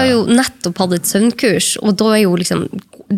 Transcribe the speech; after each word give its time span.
har 0.00 0.10
jo 0.10 0.20
nettopp 0.28 0.82
hatt 0.82 0.96
et 0.98 1.08
søvnkurs, 1.10 1.72
og 1.84 1.96
da 2.00 2.12
er 2.16 2.24
jo 2.24 2.36
liksom 2.40 2.66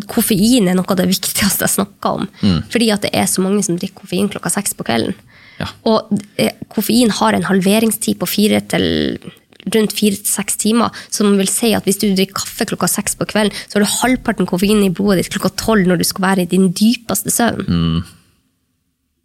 koffein 0.09 0.69
er 0.69 0.77
noe 0.77 0.89
av 0.89 0.97
det 0.99 1.09
viktigste 1.11 1.65
jeg 1.65 1.75
snakker 1.75 2.23
om. 2.23 2.27
Fordi 2.73 2.89
at 2.95 3.05
det 3.05 3.13
er 3.13 3.29
så 3.29 3.43
mange 3.45 3.61
som 3.65 3.77
drikker 3.77 4.03
koffein 4.03 4.31
klokka 4.31 4.51
seks 4.53 4.75
på 4.77 4.85
kvelden. 4.87 5.13
Ja. 5.59 5.67
Og 5.85 6.09
eh, 6.41 6.55
koffein 6.73 7.13
har 7.13 7.37
en 7.37 7.45
halveringstid 7.45 8.17
på 8.21 8.29
fire 8.29 8.63
til 8.73 9.19
rundt 9.71 9.93
fire 9.95 10.17
til 10.19 10.27
seks 10.27 10.57
timer, 10.59 10.91
som 11.13 11.37
vil 11.39 11.47
si 11.47 11.69
at 11.75 11.85
hvis 11.87 12.01
du 12.01 12.09
drikker 12.09 12.41
kaffe 12.41 12.67
klokka 12.67 12.89
seks 12.91 13.15
på 13.19 13.27
kvelden, 13.29 13.55
så 13.69 13.77
har 13.77 13.85
du 13.85 13.93
halvparten 14.01 14.49
koffein 14.49 14.83
i 14.83 14.91
blodet 14.91 15.23
ditt 15.23 15.31
klokka 15.31 15.53
tolv 15.61 15.87
når 15.87 16.01
du 16.01 16.07
skal 16.09 16.25
være 16.25 16.43
i 16.43 16.51
din 16.51 16.71
dypeste 16.75 17.31
søvn. 17.31 18.03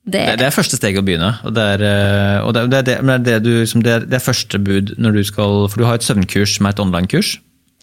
Det, 0.09 0.21
Det, 0.25 0.39
det 0.41 0.47
er 0.47 0.55
første 0.55 0.79
steg 0.79 0.97
å 0.97 1.03
begynne. 1.05 1.35
Og 1.45 1.53
det 1.57 1.65
er, 1.75 1.83
eh, 1.85 2.39
og 2.47 2.55
det, 2.57 2.69
det, 2.73 2.79
er 2.95 3.03
det, 3.03 3.19
det, 3.27 3.35
du, 3.45 3.51
liksom, 3.59 3.83
det, 3.85 3.99
det 4.09 4.17
er 4.17 4.25
første 4.25 4.61
bud 4.63 4.95
når 4.97 5.19
du 5.19 5.25
skal 5.29 5.67
For 5.69 5.83
du 5.83 5.85
har 5.85 5.99
et 5.99 6.07
søvnkurs 6.07 6.55
som 6.57 6.69
er 6.69 6.77
et 6.77 6.81
online-kurs. 6.81 7.35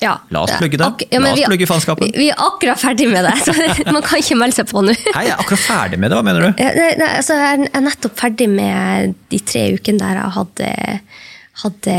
Ja. 0.04 0.18
La 0.30 0.41
oss 0.43 0.52
plugge 0.59 0.77
det. 0.77 0.88
ja, 1.12 1.20
La 1.23 1.32
oss 1.32 1.39
vi- 1.39 1.45
plugge 1.48 1.67
fanskapet. 1.70 2.12
Vi, 2.12 2.26
vi 2.26 2.30
er 2.30 2.41
akkurat 2.44 2.77
ferdig 2.81 3.08
med 3.12 3.23
det, 3.23 3.35
så 3.45 3.54
man 3.95 4.02
kan 4.04 4.20
ikke 4.20 4.35
melde 4.40 4.58
seg 4.59 4.68
på 4.71 4.81
nå. 4.84 4.95
Hei, 5.16 5.27
jeg 5.30 5.35
er 5.35 5.40
akkurat 5.44 5.63
ferdig 5.63 5.99
med 6.02 6.12
det. 6.12 6.18
Hva 6.20 6.26
mener 6.27 6.41
du? 6.49 6.63
Nei, 6.63 6.90
nei, 6.99 7.12
altså, 7.21 7.38
jeg 7.40 7.70
er- 7.71 7.85
nettopp 7.85 8.18
ferdig 8.20 8.49
med 8.52 9.16
de 9.31 9.40
tre 9.40 9.70
ukene 9.77 10.02
der 10.04 10.20
jeg 10.20 10.35
hadde, 10.35 10.71
hadde 11.63 11.94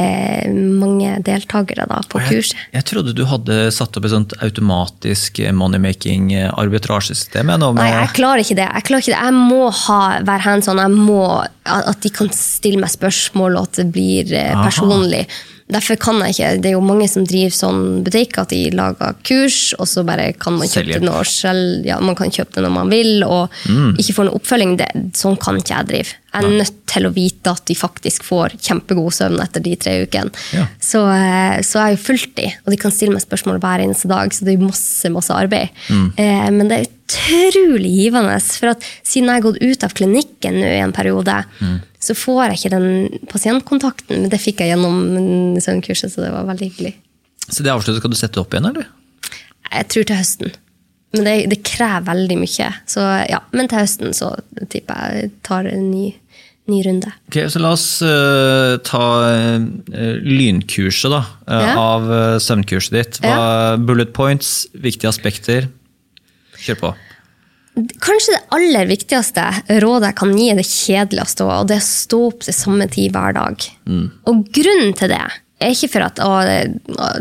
mange 0.77 1.15
deltakere 1.25 1.87
da, 1.89 2.03
på 2.13 2.21
Jeg, 2.21 2.29
kurset. 2.29 2.59
jeg 2.75 2.85
trodde 2.91 3.15
du 3.17 3.23
hadde 3.31 3.57
satt 3.73 3.97
opp 3.97 4.05
et 4.05 4.13
sånt 4.13 4.35
automatisk 4.45 5.41
moneymaking 5.57 6.35
arbitrasjesystem. 6.53 7.49
jeg, 7.55 7.63
nå 7.63 7.71
Nei, 7.79 7.89
jeg 7.95 8.13
klarer 8.19 8.45
ikke 8.45 8.59
det. 8.61 8.69
Jeg 8.69 8.87
klarer 8.91 9.07
ikke 9.07 9.15
det. 9.15 9.25
Jeg 9.25 9.33
må 9.41 9.63
ha, 9.87 10.01
være 10.29 10.45
hands 10.51 10.69
on. 10.69 10.83
Jeg 10.85 10.93
må, 11.01 11.23
at 11.65 12.01
de 12.05 12.13
kan 12.21 12.29
stille 12.37 12.81
meg 12.85 12.93
spørsmål, 12.93 13.57
og 13.57 13.71
at 13.71 13.81
det 13.81 13.89
blir 13.97 14.33
eh, 14.37 14.53
Aha. 14.53 14.69
personlig. 14.69 15.25
Derfor 15.69 15.97
kan 15.99 16.21
jeg 16.23 16.35
ikke. 16.37 16.51
Det 16.63 16.69
er 16.71 16.75
jo 16.77 16.81
mange 16.87 17.09
som 17.11 17.25
driver 17.27 17.51
sånn 17.51 18.05
butikk 18.07 18.37
at 18.39 18.53
de 18.53 18.71
lager 18.71 19.17
kurs, 19.27 19.75
og 19.81 19.89
så 19.91 20.05
bare 20.07 20.29
kan 20.39 20.55
man 20.55 20.69
kjøpe 20.69 20.85
Selger. 20.85 21.01
det 21.03 21.09
når 21.09 21.27
selv, 21.27 21.87
ja, 21.89 21.97
man 21.99 22.15
kan 22.15 22.31
kjøpe 22.31 22.55
det 22.55 22.63
når 22.63 22.71
man 22.77 22.89
vil, 22.93 23.25
og 23.27 23.51
Mm. 23.67 23.97
ikke 23.99 24.15
får 24.15 24.25
noen 24.29 24.39
oppfølging. 24.39 24.77
Det, 24.79 24.87
sånn 25.19 25.37
kan 25.43 25.57
ikke 25.59 25.75
jeg 25.75 25.87
drive. 25.89 26.13
Jeg 26.37 26.45
er 26.45 26.59
nødt 26.63 26.87
til 26.87 27.03
å 27.09 27.13
vite 27.15 27.51
at 27.51 27.65
de 27.67 27.75
faktisk 27.75 28.23
får 28.23 28.55
kjempegod 28.63 29.11
søvn 29.17 29.41
etter 29.43 29.61
de 29.65 29.75
tre 29.77 30.07
ukene. 30.07 30.31
Ja. 30.53 30.67
Så, 30.79 31.03
eh, 31.11 31.59
så 31.63 31.81
jeg 31.81 31.83
har 31.83 31.97
jo 31.97 32.05
fulgt 32.05 32.35
de, 32.37 32.47
og 32.65 32.71
de 32.71 32.77
kan 32.77 32.91
stille 32.93 33.13
meg 33.17 33.23
spørsmål 33.27 33.59
hver 33.59 33.83
eneste 33.83 34.07
dag, 34.07 34.31
så 34.31 34.45
det 34.45 34.55
er 34.55 34.63
masse, 34.63 35.11
masse 35.11 35.31
arbeid. 35.35 35.71
Mm. 35.91 36.13
Eh, 36.17 36.51
men 36.51 36.69
det 36.69 36.79
er 36.79 36.87
utrolig 37.07 37.91
givende, 38.05 38.39
for 38.43 38.69
at 38.75 38.83
siden 39.03 39.31
jeg 39.31 39.43
har 39.43 39.47
gått 39.53 39.63
ut 39.63 39.85
av 39.87 39.95
klinikken 39.95 40.61
nå 40.61 40.67
i 40.67 40.81
en 40.85 40.93
periode, 40.93 41.45
Mm. 41.61 41.81
Så 42.07 42.15
får 42.17 42.43
jeg 42.45 42.59
ikke 42.61 42.75
den 42.77 43.27
pasientkontakten, 43.31 44.23
men 44.23 44.31
det 44.33 44.39
fikk 44.43 44.63
jeg 44.63 44.75
gjennom 44.75 45.57
søvnkurset, 45.63 46.13
så 46.15 46.23
det 46.25 46.31
var 46.35 46.47
veldig 46.49 46.69
hyggelig. 46.71 46.95
Så 47.47 47.63
det 47.63 47.73
avsluttet, 47.73 48.01
skal 48.03 48.13
du 48.15 48.19
sette 48.19 48.43
opp 48.43 48.55
igjen, 48.55 48.69
eller? 48.73 48.87
Jeg 49.73 49.89
tror 49.93 50.07
til 50.09 50.19
høsten. 50.21 50.55
Men 51.15 51.27
det, 51.27 51.35
det 51.53 51.59
krever 51.67 52.07
veldig 52.11 52.37
mye. 52.41 52.69
Så 52.91 53.03
ja, 53.31 53.41
men 53.57 53.71
til 53.71 53.83
høsten 53.83 54.15
så 54.17 54.33
tipper 54.73 55.17
jeg 55.17 55.31
tar 55.47 55.69
en 55.71 55.87
ny, 55.93 56.11
ny 56.71 56.81
runde. 56.87 57.13
Ok, 57.31 57.39
så 57.53 57.63
La 57.63 57.73
oss 57.77 57.87
uh, 58.05 58.77
ta 58.87 59.05
uh, 59.31 59.67
lynkurset 60.27 61.15
da, 61.15 61.23
uh, 61.47 61.57
Ja. 61.71 61.75
av 61.81 62.11
søvnkurset 62.43 62.99
ditt. 62.99 63.21
Hva, 63.25 63.79
Bullet 63.79 64.13
points, 64.17 64.67
viktige 64.75 65.11
aspekter. 65.13 65.71
Kjør 66.67 66.83
på. 66.83 66.95
Kanskje 67.77 68.33
det 68.37 68.45
aller 68.57 68.89
viktigste 68.89 69.43
rådet 69.85 70.09
jeg 70.11 70.17
kan 70.17 70.31
gi, 70.37 70.47
er 70.49 70.61
det 70.61 70.69
kjedeligste, 70.69 71.45
og 71.45 71.67
det 71.69 71.77
er 71.77 71.85
å 71.85 71.89
stå 71.89 72.21
opp 72.31 72.47
til 72.47 72.57
samme 72.57 72.87
tid 72.93 73.13
hver 73.13 73.37
dag. 73.37 73.67
Og 74.31 74.47
grunnen 74.57 74.97
til 74.97 75.13
det 75.13 75.25
er 75.61 75.73
ikke 75.73 75.89
for 75.95 76.05
at 76.05 76.21
å, 76.21 76.33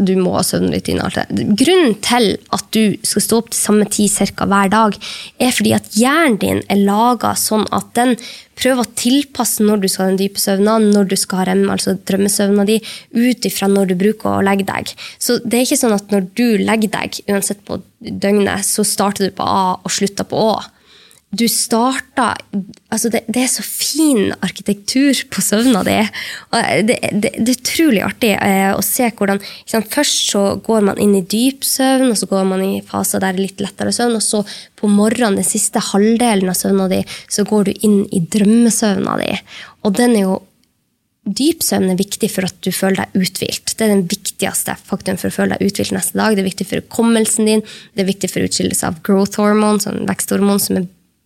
du 0.03 0.13
må 0.19 0.33
ha 0.35 0.43
søvnrutine. 0.43 1.03
alt 1.03 1.19
det. 1.19 1.45
Grunnen 1.59 1.95
til 2.03 2.33
at 2.55 2.65
du 2.75 2.95
skal 3.07 3.23
stå 3.23 3.39
opp 3.41 3.51
til 3.51 3.61
samme 3.61 3.87
tid 3.91 4.11
cirka 4.11 4.47
hver 4.51 4.71
dag, 4.71 4.97
er 5.39 5.55
fordi 5.55 5.75
at 5.77 5.87
hjernen 5.95 6.39
din 6.41 6.63
er 6.71 6.83
laga 6.83 7.35
sånn 7.39 7.67
at 7.75 7.93
den 7.95 8.15
prøver 8.59 8.83
å 8.83 8.93
tilpasse 8.97 9.63
når 9.65 9.83
du 9.83 9.89
skal 9.91 10.05
ha 10.05 10.11
den 10.13 10.21
dype 10.21 10.41
søvna, 10.41 10.77
når 10.83 11.09
du 11.11 11.17
skal 11.19 11.41
ha 11.41 11.47
rem, 11.51 11.65
altså 11.71 11.95
drømmesøvna 12.07 12.67
di, 12.67 12.79
ut 13.15 13.49
ifra 13.49 13.69
når 13.71 13.91
du 13.91 13.97
bruker 13.99 14.37
å 14.37 14.45
legge 14.45 14.67
deg. 14.69 14.93
Så 15.19 15.39
det 15.43 15.59
er 15.59 15.67
ikke 15.67 15.81
sånn 15.83 15.97
at 15.97 16.13
når 16.13 16.29
du 16.37 16.45
legger 16.63 16.93
deg, 16.95 17.19
uansett 17.31 17.63
på 17.67 17.81
døgnet, 17.99 18.65
så 18.67 18.85
starter 18.87 19.27
du 19.27 19.35
på 19.35 19.45
A 19.45 19.75
og 19.81 19.93
slutter 19.93 20.27
på 20.29 20.39
Å 20.45 20.55
du 21.35 21.45
starta 21.51 22.31
altså 22.93 23.09
det, 23.11 23.21
det 23.27 23.41
er 23.43 23.49
så 23.51 23.63
fin 23.65 24.31
arkitektur 24.45 25.19
på 25.33 25.43
søvna. 25.43 25.81
Og 25.81 25.87
Det, 25.87 26.87
det, 26.87 26.97
det 27.21 27.31
er 27.43 27.51
utrolig 27.53 28.01
artig 28.05 28.31
eh, 28.35 28.71
å 28.71 28.81
se 28.85 29.09
hvordan 29.11 29.41
sant, 29.67 29.91
Først 29.91 30.31
så 30.31 30.43
går 30.63 30.87
man 30.89 30.99
inn 31.01 31.15
i 31.19 31.25
dyp 31.25 31.65
søvn, 31.67 32.09
og 32.11 32.17
så 32.19 32.29
går 32.31 32.47
man 32.49 32.63
i 32.65 32.81
faser 32.85 33.23
der 33.23 33.35
det 33.35 33.41
er 33.41 33.47
litt 33.49 33.63
lettere 33.63 33.93
søvn. 33.95 34.17
Og 34.19 34.25
så 34.25 34.43
på 34.79 34.89
morgenen, 34.91 35.39
den 35.39 35.47
siste 35.47 35.83
halvdelen 35.91 36.51
av 36.51 36.59
søvna 36.59 36.89
di, 36.91 37.03
så 37.31 37.45
går 37.47 37.69
du 37.69 37.87
inn 37.87 38.01
i 38.15 38.21
drømmesøvna 38.35 39.21
di. 39.23 39.31
Og 39.85 39.95
den 39.99 40.17
er 40.17 40.29
jo 40.29 40.43
Dyp 41.25 41.63
søvn 41.65 41.89
er 41.89 41.97
viktig 41.97 42.27
for 42.29 42.45
at 42.45 42.53
du 42.61 42.67
føler 42.69 42.99
deg 42.99 43.23
uthvilt. 43.25 43.71
Det 43.73 43.81
er 43.81 43.95
den 43.95 44.03
viktigste 44.05 44.75
faktoren 44.85 45.17
for 45.17 45.31
å 45.31 45.33
føle 45.33 45.55
deg 45.55 45.71
uthvilt 45.71 45.95
neste 45.95 46.19
dag. 46.19 46.35
Det 46.37 46.43
er 46.43 46.51
viktig 46.51 46.67
for 46.69 46.83
hukommelsen 46.83 47.49
din, 47.49 47.63
det 47.97 48.03
er 48.03 48.11
viktig 48.11 48.29
for 48.29 48.45
utskillelse 48.45 48.85
av 48.85 48.99
growth 49.07 49.41
hormone, 49.41 49.81
sånn 49.81 50.05
veksthormon, 50.05 50.61
som 50.61 50.77
er 50.77 50.85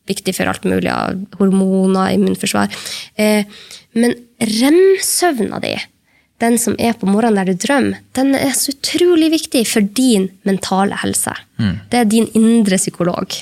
viktig 0.10 0.36
for 0.38 0.50
alt 0.52 0.66
mulig 0.68 0.92
av 0.94 1.20
hormoner, 1.40 2.16
immunforsvar. 2.18 2.74
Eh, 3.16 3.46
men 3.98 4.16
rem-søvna 4.40 5.62
di, 5.64 5.76
den 6.40 6.58
som 6.62 6.78
er 6.80 6.96
på 6.96 7.10
morgenen 7.10 7.42
der 7.42 7.52
du 7.52 7.66
drømmer, 7.66 8.00
den 8.16 8.34
er 8.38 8.54
så 8.56 8.74
utrolig 8.74 9.32
viktig 9.34 9.66
for 9.68 9.86
din 9.98 10.30
mentale 10.48 11.00
helse. 11.02 11.36
Det 11.92 12.00
er 12.00 12.10
din 12.10 12.30
indre 12.38 12.80
psykolog. 12.80 13.36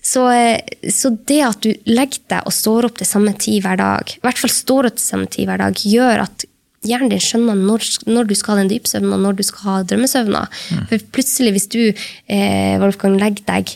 Så, 0.00 0.22
eh, 0.32 0.60
så 0.88 1.10
det 1.28 1.40
at 1.44 1.60
du 1.60 1.74
legger 1.84 2.22
deg 2.32 2.46
og 2.48 2.54
står 2.56 2.88
opp 2.88 3.00
til 3.00 3.08
samme 3.08 3.34
tid 3.36 3.60
hver 3.64 3.76
dag, 3.76 4.14
i 4.16 4.22
hvert 4.24 4.40
fall 4.40 4.52
står 4.52 4.88
opp 4.88 4.96
til 4.96 5.04
samme 5.04 5.28
tid 5.28 5.50
hver 5.50 5.60
dag, 5.60 5.76
gjør 5.76 6.24
at 6.24 6.46
hjernen 6.88 7.12
din 7.12 7.20
skjønner 7.20 7.58
når, 7.58 7.84
når 8.08 8.30
du 8.30 8.34
skal 8.38 8.54
ha 8.54 8.62
den 8.62 8.70
dypsøvna, 8.72 9.18
når 9.20 9.36
du 9.36 9.42
skal 9.44 9.66
ha 9.66 9.76
drømmesøvna. 9.90 10.44
For 10.88 11.08
plutselig, 11.12 11.52
hvis 11.56 11.68
du 11.72 11.82
eh, 11.90 12.78
Wolfgang, 12.80 13.18
legger 13.20 13.44
deg 13.50 13.74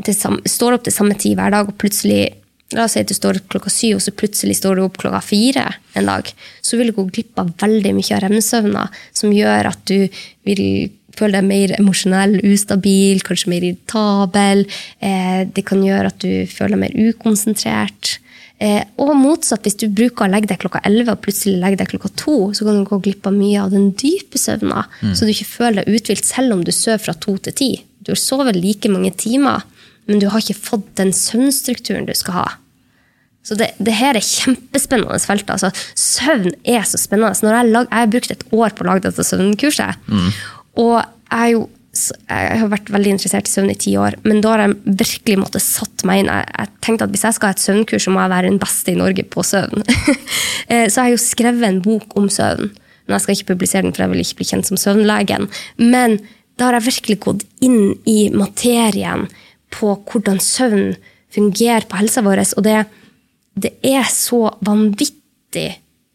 til 0.00 0.16
sam, 0.16 0.38
står 0.48 0.78
opp 0.78 0.86
til 0.86 0.94
samme 0.94 1.16
tid 1.20 1.36
hver 1.38 1.52
dag, 1.54 1.68
og 1.68 1.78
plutselig 1.80 2.22
La 2.72 2.86
oss 2.86 2.94
si 2.96 3.02
at 3.02 3.10
du 3.10 3.12
står 3.12 3.36
opp 3.36 3.50
klokka 3.52 3.68
syv, 3.68 3.98
og 3.98 4.00
så 4.00 4.14
plutselig 4.16 4.54
står 4.56 4.78
du 4.78 4.86
opp 4.86 4.94
klokka 5.02 5.18
fire 5.20 5.66
en 5.98 6.08
dag. 6.08 6.30
Så 6.64 6.78
vil 6.78 6.88
du 6.88 6.96
gå 6.96 7.04
glipp 7.10 7.36
av 7.42 7.50
veldig 7.60 7.92
mye 7.98 8.16
av 8.16 8.22
rem-søvna, 8.24 8.86
som 9.12 9.34
gjør 9.36 9.68
at 9.68 9.82
du 9.90 10.08
vil 10.48 10.62
føle 11.18 11.36
deg 11.36 11.48
mer 11.50 11.74
emosjonell, 11.76 12.38
ustabil, 12.48 13.20
kanskje 13.26 13.52
mer 13.52 13.66
irritabel. 13.68 14.64
Eh, 15.04 15.42
det 15.52 15.66
kan 15.68 15.84
gjøre 15.84 16.12
at 16.14 16.24
du 16.24 16.48
føler 16.48 16.78
deg 16.78 16.82
mer 16.86 17.12
ukonsentrert. 17.12 18.14
Eh, 18.62 18.80
og 19.02 19.12
motsatt, 19.18 19.66
hvis 19.66 19.76
du 19.82 19.88
bruker 19.92 20.24
å 20.24 20.32
legge 20.32 20.48
deg 20.52 20.62
klokka 20.62 20.80
11 20.86 21.12
og 21.12 21.22
plutselig 21.24 21.60
legger 21.60 21.82
deg 21.82 21.92
klokka 21.92 22.12
2, 22.24 22.36
så 22.56 22.66
kan 22.68 22.78
du 22.80 22.88
gå 22.88 23.00
glipp 23.04 23.28
av 23.28 23.36
mye 23.36 23.64
av 23.66 23.74
den 23.74 23.90
dype 23.98 24.40
søvna, 24.40 24.86
så 25.02 25.26
du 25.26 25.32
ikke 25.34 25.50
føler 25.50 25.82
deg 25.82 25.98
uthvilt 25.98 26.28
selv 26.28 26.56
om 26.56 26.62
du 26.64 26.72
sover 26.72 27.02
fra 27.02 27.16
2 27.26 27.36
til 27.48 27.56
10. 27.58 27.82
Du 28.06 28.12
har 28.14 28.20
sovet 28.22 28.56
like 28.58 28.90
mange 28.90 29.12
timer, 29.18 29.66
men 30.08 30.22
du 30.22 30.28
har 30.32 30.42
ikke 30.42 30.58
fått 30.58 30.88
den 30.98 31.12
søvnstrukturen 31.16 32.08
du 32.08 32.14
skal 32.18 32.38
ha. 32.40 32.48
Så 33.42 33.56
det, 33.58 33.72
det 33.82 33.94
her 33.98 34.14
er 34.14 34.24
kjempespennende 34.24 35.18
felt. 35.22 35.48
Altså. 35.50 35.72
Søvn 35.98 36.52
er 36.68 36.84
så 36.86 37.00
spennende. 37.00 37.34
Når 37.42 37.56
jeg, 37.58 37.70
lag, 37.74 37.86
jeg 37.90 38.04
har 38.04 38.10
brukt 38.14 38.34
et 38.34 38.44
år 38.54 38.74
på 38.74 38.84
å 38.84 38.88
lage 38.88 39.06
dette 39.08 39.24
søvnkurset. 39.26 40.04
Og 40.78 40.98
jeg, 41.02 41.54
jo, 41.56 41.64
jeg 42.30 42.60
har 42.62 42.70
vært 42.72 42.92
veldig 42.94 43.14
interessert 43.16 43.50
i 43.50 43.52
søvn 43.52 43.72
i 43.72 43.78
ti 43.82 43.96
år, 44.00 44.16
men 44.24 44.38
da 44.44 44.54
har 44.54 44.62
jeg 44.64 44.96
virkelig 45.02 45.40
måttet 45.42 45.64
satt 45.66 46.04
meg 46.08 46.22
inn. 46.22 46.30
Jeg, 46.30 46.46
jeg 46.54 46.84
tenkte 46.86 47.08
at 47.08 47.14
Hvis 47.16 47.26
jeg 47.26 47.36
skal 47.38 47.50
ha 47.50 47.56
et 47.56 47.64
søvnkurs, 47.64 48.06
så 48.06 48.14
må 48.14 48.22
jeg 48.22 48.32
være 48.32 48.52
den 48.52 48.62
beste 48.62 48.94
i 48.94 49.00
Norge 49.00 49.26
på 49.34 49.46
søvn. 49.46 49.86
Eh, 50.70 50.86
så 50.86 51.02
jeg 51.02 51.02
har 51.02 51.10
jo 51.10 51.18
skrevet 51.18 51.64
en 51.66 51.80
bok 51.82 52.14
om 52.16 52.28
søvn. 52.30 52.68
Men 53.04 53.16
jeg 53.16 53.22
skal 53.24 53.34
ikke 53.34 53.48
publisere 53.50 53.82
den, 53.82 53.92
for 53.92 54.04
jeg 54.04 54.12
vil 54.12 54.20
ikke 54.22 54.38
bli 54.38 54.46
kjent 54.46 54.68
som 54.68 54.78
søvnlegen. 54.78 55.48
Men 55.82 56.14
da 56.56 56.68
har 56.68 56.76
jeg 56.78 56.86
virkelig 56.86 57.16
gått 57.26 57.42
inn 57.66 57.96
i 58.08 58.30
materien 58.30 59.26
på 59.72 59.94
hvordan 60.08 60.40
søvn 60.42 60.94
fungerer 61.32 61.88
på 61.88 61.98
helsa 62.00 62.24
vår. 62.24 62.44
Og 62.58 62.66
det, 62.66 62.78
det 63.58 63.74
er 63.86 64.08
så 64.12 64.46
vanvittig 64.64 65.68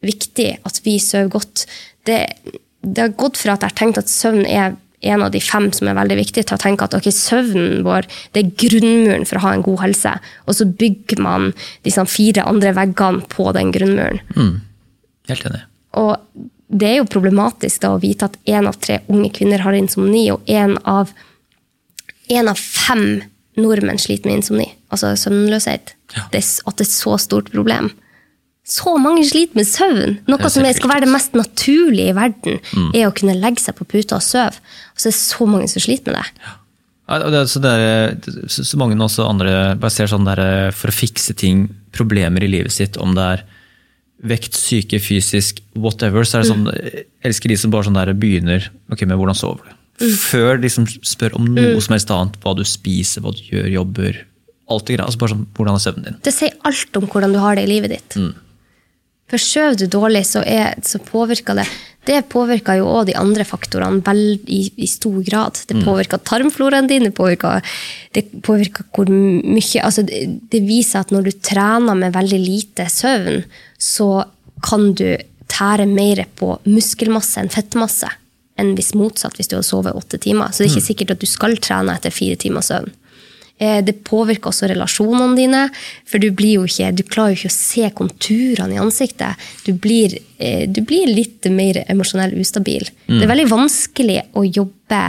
viktig 0.05 0.49
at 0.67 0.81
vi 0.85 0.97
sover 1.01 1.31
godt. 1.37 1.65
Det, 2.07 2.19
det 2.85 3.01
har 3.01 3.15
gått 3.17 3.39
fra 3.41 3.55
at 3.55 3.65
jeg 3.65 3.73
har 3.73 3.79
tenkt 3.79 4.01
at 4.01 4.11
søvn 4.11 4.45
er 4.45 4.77
en 5.07 5.21
av 5.21 5.31
de 5.31 5.39
fem 5.43 5.69
som 5.75 5.89
er 5.89 5.97
veldig 5.97 6.17
viktige, 6.17 6.47
til 6.47 6.57
å 6.57 6.61
tenke 6.61 6.87
at 6.87 6.95
okay, 6.97 7.13
søvnen 7.13 7.83
vår 7.85 8.07
det 8.33 8.41
er 8.41 8.53
grunnmuren 8.65 9.27
for 9.29 9.37
å 9.37 9.43
ha 9.45 9.53
en 9.53 9.65
god 9.65 9.83
helse. 9.83 10.15
Og 10.49 10.57
så 10.57 10.65
bygger 10.65 11.21
man 11.21 11.51
de 11.85 11.93
fire 12.09 12.45
andre 12.49 12.73
veggene 12.77 13.25
på 13.29 13.51
den 13.57 13.73
grunnmuren. 13.75 14.21
Helt 15.29 15.49
enig. 15.49 15.63
Og 16.01 16.15
det 16.67 16.89
er 16.89 16.97
jo 16.99 17.09
problematisk 17.09 17.83
da 17.85 17.93
å 17.93 18.01
vite 18.01 18.27
at 18.27 18.37
én 18.49 18.67
av 18.67 18.79
tre 18.81 18.99
unge 19.07 19.29
kvinner 19.37 19.63
har 19.63 19.77
insomni, 19.77 20.25
og 20.33 20.43
én 20.49 20.75
av, 20.83 21.13
en 22.33 22.51
av 22.51 22.59
fem 22.59 23.21
nordmenn 23.57 23.99
sliter 24.01 24.29
med 24.29 24.39
insomni. 24.41 24.67
Altså 24.93 25.13
søvnløshet. 25.19 25.95
Ja. 26.15 26.27
Det, 26.33 26.43
at 26.67 26.77
det 26.79 26.85
er 26.87 26.91
så 26.91 27.17
stort 27.21 27.51
problem. 27.53 27.91
Så 28.67 28.97
mange 28.99 29.23
sliter 29.27 29.55
med 29.55 29.67
søvn. 29.69 30.17
Noe 30.27 30.49
som 30.51 30.65
skal 30.75 30.91
være 30.91 31.05
det 31.05 31.11
mest 31.13 31.35
naturlige 31.39 32.11
i 32.11 32.15
verden, 32.17 32.59
Mm. 32.75 32.89
er 32.95 33.07
å 33.07 33.13
kunne 33.15 33.35
legge 33.39 33.61
seg 33.63 33.75
på 33.77 33.87
puta 33.87 34.17
og 34.19 34.23
sove. 34.25 34.59
Og 34.91 34.97
så 34.99 35.07
er 35.07 35.13
det 35.15 35.19
så 35.21 35.47
mange 35.47 35.69
som 35.71 35.81
sliter 35.81 36.11
med 36.11 36.19
det. 36.23 36.55
Ja, 37.07 37.19
det, 37.23 37.39
er- 37.39 37.47
så, 37.47 37.61
det 37.63 37.71
er, 37.71 38.47
så, 38.51 38.65
så 38.67 38.77
mange 38.77 38.97
også 38.99 39.23
andre 39.29 39.75
bare 39.79 39.93
ser 39.95 40.07
sånn 40.11 40.25
der, 40.27 40.39
eh, 40.43 40.71
for 40.75 40.91
å 40.91 40.97
fikse 40.97 41.33
ting, 41.39 41.69
problemer 41.95 42.43
i 42.43 42.49
livet 42.51 42.71
sitt, 42.75 42.97
om 42.99 43.15
det 43.15 43.23
er 43.23 43.45
vekt, 44.27 44.53
syke, 44.57 44.99
fysisk, 44.99 45.61
whatever, 45.77 46.25
så 46.27 46.39
er 46.39 46.43
det 46.43 46.51
sånn, 46.51 46.67
mm. 46.67 47.07
elsker 47.29 47.53
de 47.53 47.57
som 47.57 47.71
bare 47.71 47.87
sånn 47.87 47.95
der 47.95 48.11
begynner 48.17 48.67
ok, 48.91 49.05
med 49.07 49.15
hvordan 49.17 49.37
sover 49.37 49.63
du. 49.63 49.76
Før 49.97 50.59
de 50.59 50.67
liksom 50.67 50.85
spør 51.05 51.37
om 51.39 51.47
noe 51.55 51.77
som 51.81 51.95
helst 51.95 52.11
annet, 52.13 52.35
hva 52.43 52.53
du 52.57 52.63
spiser, 52.67 53.23
hva 53.25 53.33
du 53.33 53.41
gjør, 53.49 53.69
jobber, 53.79 54.19
alt 54.69 54.85
det 54.85 54.97
greia. 54.97 55.07
Altså 55.07 55.21
bare 55.23 55.33
sånn, 55.33 55.47
hvordan 55.57 55.77
er 55.77 55.83
søvnen 55.83 56.07
din? 56.07 56.19
Det 56.27 56.33
sier 56.35 56.57
alt 56.67 56.99
om 56.99 57.07
hvordan 57.09 57.33
du 57.33 57.39
har 57.41 57.57
det 57.57 57.65
i 57.65 57.71
livet 57.71 57.95
ditt. 57.95 58.17
Mm. 58.19 58.35
For 59.27 59.43
sover 59.43 59.75
du 59.75 59.87
dårlig, 59.91 60.23
så, 60.29 60.43
er, 60.47 60.77
så 60.87 61.01
påvirker 61.03 61.57
det 61.59 61.65
Det 62.07 62.21
påvirker 62.31 62.77
jo 62.79 62.85
òg 62.87 63.09
de 63.09 63.15
andre 63.19 63.43
faktorene 63.43 63.99
vel, 64.05 64.37
i, 64.47 64.61
i 64.79 64.87
stor 64.87 65.17
grad. 65.27 65.57
Det 65.67 65.81
påvirker 65.83 66.21
tarmfloraen 66.23 66.87
din, 66.87 67.09
det 67.09 67.15
påvirker, 67.17 67.59
det 68.15 68.23
påvirker 68.45 68.85
hvor 68.95 69.11
mye 69.11 69.81
altså 69.83 70.05
det, 70.07 70.21
det 70.47 70.61
viser 70.63 71.01
at 71.01 71.11
når 71.11 71.27
du 71.27 71.33
trener 71.43 71.99
med 71.99 72.15
veldig 72.15 72.39
lite 72.39 72.85
søvn, 72.93 73.43
så 73.75 74.23
kan 74.63 74.93
du 74.95 75.17
tære 75.51 75.89
mer 75.89 76.23
på 76.39 76.53
muskelmasse 76.69 77.43
enn 77.43 77.51
fettmasse 77.51 78.07
enn 78.57 78.75
hvis 78.77 78.93
motsatt, 78.97 79.37
hvis 79.37 79.51
du 79.51 79.57
har 79.57 79.65
sovet 79.65 79.95
åtte 79.97 80.19
timer. 80.21 80.51
Så 80.51 80.63
det 80.63 80.69
er 80.69 80.75
ikke 80.75 80.89
sikkert 80.91 81.11
at 81.17 81.23
du 81.23 81.29
skal 81.29 81.57
trene 81.61 81.95
etter 81.97 82.13
fire 82.13 82.35
timer 82.39 82.65
søvn. 82.65 82.93
Eh, 83.59 83.81
Det 83.81 84.03
påvirker 84.05 84.51
også 84.51 84.69
relasjonene 84.69 85.35
dine, 85.35 85.63
for 86.05 86.21
du, 86.21 86.29
ikke, 86.29 86.91
du 86.93 87.03
klarer 87.03 87.33
jo 87.33 87.39
ikke 87.41 87.53
å 87.53 87.57
se 87.57 87.89
konturene 87.97 88.75
i 88.75 88.81
ansiktet. 88.81 89.47
Du 89.65 89.73
blir, 89.73 90.19
eh, 90.37 90.67
du 90.69 90.81
blir 90.81 91.09
litt 91.09 91.45
mer 91.49 91.83
emosjonell 91.87 92.37
ustabil. 92.37 92.85
Det 93.07 93.23
er 93.23 93.31
veldig 93.33 93.49
vanskelig 93.49 94.19
å 94.37 94.45
jobbe 94.45 95.01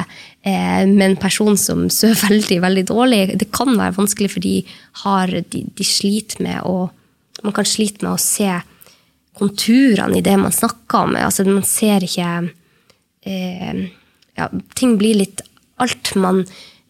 eh, 0.44 0.86
med 0.86 1.10
en 1.10 1.16
person 1.16 1.56
som 1.60 1.88
sover 1.90 2.24
veldig, 2.30 2.60
veldig 2.64 2.86
dårlig. 2.88 3.38
Det 3.38 3.50
kan 3.52 3.76
være 3.76 3.96
vanskelig, 3.98 4.30
for 4.32 4.40
de, 4.40 4.64
har, 5.04 5.28
de, 5.28 5.64
de 5.68 5.84
sliter 5.84 6.42
med 6.42 6.62
å 6.64 6.90
Man 7.38 7.52
kan 7.54 7.62
slite 7.62 8.02
med 8.02 8.16
å 8.16 8.18
se 8.18 8.50
konturene 9.38 10.18
i 10.18 10.22
det 10.26 10.32
man 10.40 10.50
snakker 10.50 11.04
om. 11.04 11.12
Altså, 11.14 11.44
man 11.46 11.62
ser 11.62 12.02
ikke 12.02 12.50
eh, 13.28 13.84
ja, 14.38 14.48
ting 14.78 14.96
blir 15.00 15.22
litt 15.22 15.44
Alt 15.78 16.16
man 16.18 16.40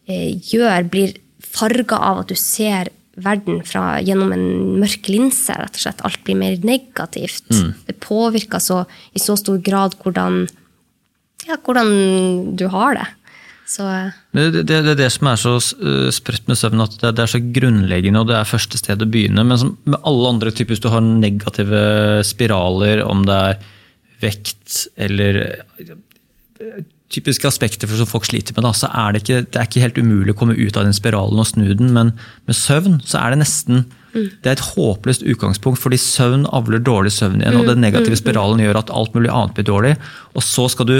eh, 0.09 0.33
gjør, 0.49 0.87
blir 0.89 1.11
farga 1.45 1.99
av 2.07 2.23
at 2.23 2.31
du 2.31 2.37
ser 2.39 2.89
verden 3.21 3.59
fra, 3.67 3.99
gjennom 4.01 4.31
en 4.33 4.47
mørk 4.81 5.11
linse. 5.11 5.53
rett 5.53 5.77
og 5.77 5.83
slett. 5.83 6.01
Alt 6.07 6.23
blir 6.25 6.39
mer 6.39 6.57
negativt. 6.65 7.45
Det 7.85 7.95
påvirker 8.01 8.63
så, 8.63 8.79
i 9.13 9.21
så 9.21 9.35
stor 9.37 9.59
grad 9.61 9.93
hvordan, 10.01 10.47
ja, 11.45 11.59
hvordan 11.61 12.55
du 12.57 12.65
har 12.73 12.97
det. 12.97 13.07
Så 13.69 13.85
Det, 14.33 14.63
det, 14.65 14.65
det 14.65 14.93
er 14.95 14.97
det 14.97 15.11
som 15.13 15.29
er 15.29 15.37
så 15.37 15.51
uh, 15.61 16.09
sprøtt 16.13 16.47
med 16.49 16.57
søvn, 16.57 16.81
at 16.81 16.95
det, 16.97 17.13
det 17.19 17.25
er 17.25 17.33
så 17.35 17.41
grunnleggende, 17.59 18.23
og 18.23 18.31
det 18.31 18.39
er 18.39 18.49
første 18.49 18.79
sted 18.81 19.05
å 19.05 19.09
begynne. 19.09 19.45
Men 19.45 19.61
som 19.61 19.75
med 19.85 19.99
alle 20.09 20.31
andre 20.33 20.53
typer, 20.53 20.73
hvis 20.73 20.81
du 20.81 20.89
har 20.89 21.05
negative 21.05 21.83
spiraler, 22.25 23.03
om 23.05 23.21
det 23.29 23.37
er 23.51 23.67
vekt 24.19 24.87
eller 24.97 25.43
typiske 27.09 27.47
aspekter 27.49 27.89
for 27.89 27.97
som 27.97 28.09
folk 28.09 28.27
sliter 28.27 28.53
med, 28.55 28.65
da, 28.67 28.73
så 28.75 28.89
er 28.93 29.15
det, 29.15 29.23
ikke, 29.23 29.45
det 29.49 29.59
er 29.59 29.69
ikke 29.69 29.83
helt 29.83 30.01
umulig 30.01 30.35
å 30.35 30.39
komme 30.39 30.57
ut 30.57 30.77
av 30.77 30.85
den 30.85 30.95
spiralen 30.95 31.41
og 31.41 31.47
snu 31.49 31.71
den. 31.73 31.93
Men 31.95 32.13
med 32.49 32.57
søvn 32.57 32.99
så 33.07 33.21
er 33.21 33.33
det 33.33 33.43
nesten 33.45 33.87
det 34.13 34.47
er 34.47 34.55
et 34.55 34.67
håpløst 34.71 35.21
utgangspunkt, 35.21 35.77
fordi 35.81 35.99
søvn 36.01 36.47
avler 36.55 36.81
dårlig 36.81 37.11
søvn 37.13 37.43
igjen. 37.43 37.59
Og 37.59 37.67
den 37.69 37.81
negative 37.83 38.17
spiralen 38.17 38.61
gjør 38.63 38.81
at 38.81 38.93
alt 38.93 39.13
mulig 39.13 39.29
annet 39.29 39.53
blir 39.57 39.67
dårlig. 39.69 39.93
Og 40.33 40.45
så 40.45 40.65
skal 40.73 40.89
du 40.89 40.97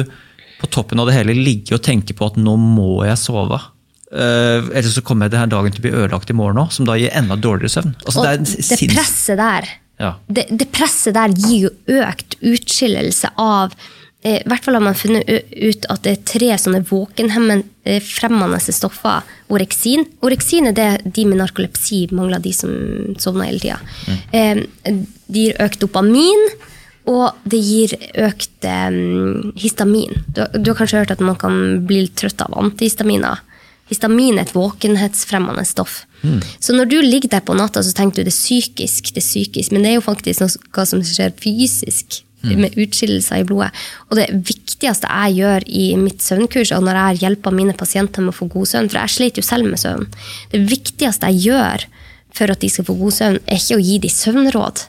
på 0.59 0.69
toppen 0.69 1.01
av 1.01 1.09
det 1.09 1.15
hele 1.15 1.33
ligge 1.37 1.77
og 1.77 1.83
tenke 1.85 2.13
på 2.17 2.29
at 2.29 2.39
nå 2.39 2.55
må 2.61 3.03
jeg 3.07 3.17
sove. 3.21 3.59
Uh, 4.09 4.65
ellers 4.73 4.95
så 4.97 5.05
kommer 5.05 5.29
denne 5.29 5.49
dagen 5.51 5.73
til 5.73 5.83
å 5.83 5.85
bli 5.85 5.93
ødelagt 5.93 6.31
i 6.33 6.37
morgen 6.37 6.63
òg, 6.63 6.73
som 6.73 6.87
da 6.89 6.97
gir 6.97 7.13
enda 7.17 7.37
dårligere 7.37 7.75
søvn. 7.75 7.93
Altså, 8.05 8.23
og 8.23 8.25
det 8.25 8.65
det 8.69 8.89
presset 8.95 9.41
der 9.41 9.69
Ja. 9.99 10.13
det, 10.31 10.45
det 10.55 10.69
presset 10.71 11.13
der 11.17 11.33
gir 11.35 11.67
jo 11.67 11.99
økt 11.99 12.37
utskillelse 12.39 13.33
av 13.37 13.73
I 14.27 14.33
hvert 14.51 14.65
fall 14.65 14.75
har 14.75 14.83
man 14.83 14.97
funnet 14.99 15.29
ut 15.55 15.85
at 15.89 16.01
det 16.03 16.11
er 16.11 16.23
tre 16.27 16.47
sånne 16.59 16.81
våkenfremmende 16.89 18.59
stoffer. 18.59 19.21
Oreksin. 19.49 20.03
Oreksin 20.25 20.67
er 20.67 20.75
det 20.75 20.87
de 21.15 21.23
med 21.29 21.39
narkolepsi 21.39 22.01
mangler, 22.11 22.41
de 22.43 22.51
som 22.53 22.73
sovner 23.21 23.47
hele 23.47 23.61
tida. 23.63 23.79
Mm. 24.09 25.05
Det 25.29 25.39
gir 25.45 25.55
økt 25.63 25.79
dopamin, 25.85 26.43
og 27.09 27.31
det 27.49 27.61
gir 27.63 27.95
økt 28.27 28.67
eh, 28.67 28.99
histamin. 29.63 30.11
Du, 30.27 30.41
har- 30.43 30.51
du 30.59 30.71
har 30.73 30.77
kanskje 30.81 30.99
hørt 30.99 31.11
at 31.15 31.23
man 31.23 31.39
kan 31.39 31.85
bli 31.87 32.03
litt 32.05 32.17
trøtt 32.19 32.41
av 32.43 32.53
antihistaminer. 32.59 33.39
Histamin 33.89 34.37
er 34.37 34.45
et 34.45 34.53
våkenhetsfremmende 34.53 35.63
stoff. 35.65 36.03
Så 36.59 36.75
når 36.75 36.85
du 36.91 36.97
ligger 37.01 37.29
der 37.31 37.41
på 37.47 37.55
natta, 37.57 37.81
så 37.81 37.95
tenker 37.95 38.19
du 38.19 38.27
det 38.27 38.33
er 38.35 38.37
psykisk, 38.37 39.13
det 39.15 39.23
er 39.23 39.25
psykisk, 39.25 39.71
men 39.71 39.81
det 39.87 39.93
er 39.93 39.95
jo 39.97 40.03
faktisk 40.05 40.43
noe 40.43 40.85
som 40.85 41.01
skjer 41.07 41.31
fysisk. 41.39 42.19
Med 42.39 42.77
utskillelser 42.79 43.41
i 43.41 43.47
blodet. 43.47 43.73
Og 44.07 44.15
det 44.15 44.29
viktigste 44.31 45.09
jeg 45.09 45.39
gjør 45.41 45.65
i 45.67 45.85
mitt 45.99 46.23
søvnkurs, 46.23 46.71
og 46.71 46.85
når 46.87 46.99
jeg 46.99 47.23
hjelper 47.25 47.55
mine 47.55 47.75
pasienter 47.75 48.23
med 48.23 48.31
å 48.31 48.37
få 48.37 48.47
god 48.53 48.69
søvn, 48.71 48.87
for 48.91 49.01
jeg 49.01 49.15
sliter 49.15 49.43
jo 49.43 49.47
selv 49.49 49.67
med 49.67 49.81
søvn 49.81 50.07
Det 50.53 50.61
viktigste 50.69 51.33
jeg 51.33 51.49
gjør 51.49 51.83
for 52.37 52.53
at 52.53 52.61
de 52.61 52.69
skal 52.71 52.87
få 52.87 52.95
god 52.95 53.17
søvn, 53.17 53.41
er 53.43 53.59
ikke 53.59 53.79
å 53.79 53.83
gi 53.83 53.99
dem 54.05 54.15
søvnråd. 54.15 54.85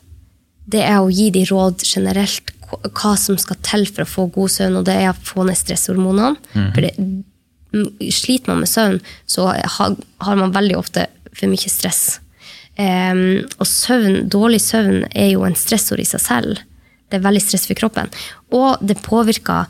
Det 0.71 0.85
er 0.87 1.01
å 1.01 1.11
gi 1.11 1.31
dem 1.35 1.49
råd 1.51 1.83
generelt 1.89 2.55
hva 2.71 3.17
som 3.19 3.39
skal 3.41 3.59
til 3.67 3.87
for 3.89 4.05
å 4.05 4.11
få 4.13 4.27
god 4.37 4.55
søvn, 4.55 4.79
og 4.79 4.87
det 4.87 4.97
er 5.01 5.11
å 5.11 5.19
få 5.27 5.43
ned 5.49 5.59
stresshormonene. 5.59 6.37
For 6.55 6.87
det, 6.87 6.95
sliter 8.15 8.53
man 8.53 8.63
med 8.63 8.71
søvn, 8.71 8.99
så 9.27 9.51
har 9.51 10.39
man 10.39 10.55
veldig 10.55 10.79
ofte 10.79 11.07
for 11.35 11.51
mye 11.51 11.71
stress. 11.71 12.21
Um, 12.81 13.43
og 13.59 13.67
søvn, 13.69 14.29
dårlig 14.31 14.61
søvn 14.65 15.05
er 15.11 15.33
jo 15.35 15.45
en 15.45 15.59
stressord 15.59 16.01
i 16.03 16.09
seg 16.09 16.23
selv. 16.23 16.61
Det 17.11 17.19
er 17.19 17.27
veldig 17.27 17.43
stress 17.43 17.67
for 17.69 17.79
kroppen. 17.79 18.11
Og 18.57 18.79
det 18.81 19.01
påvirker 19.03 19.67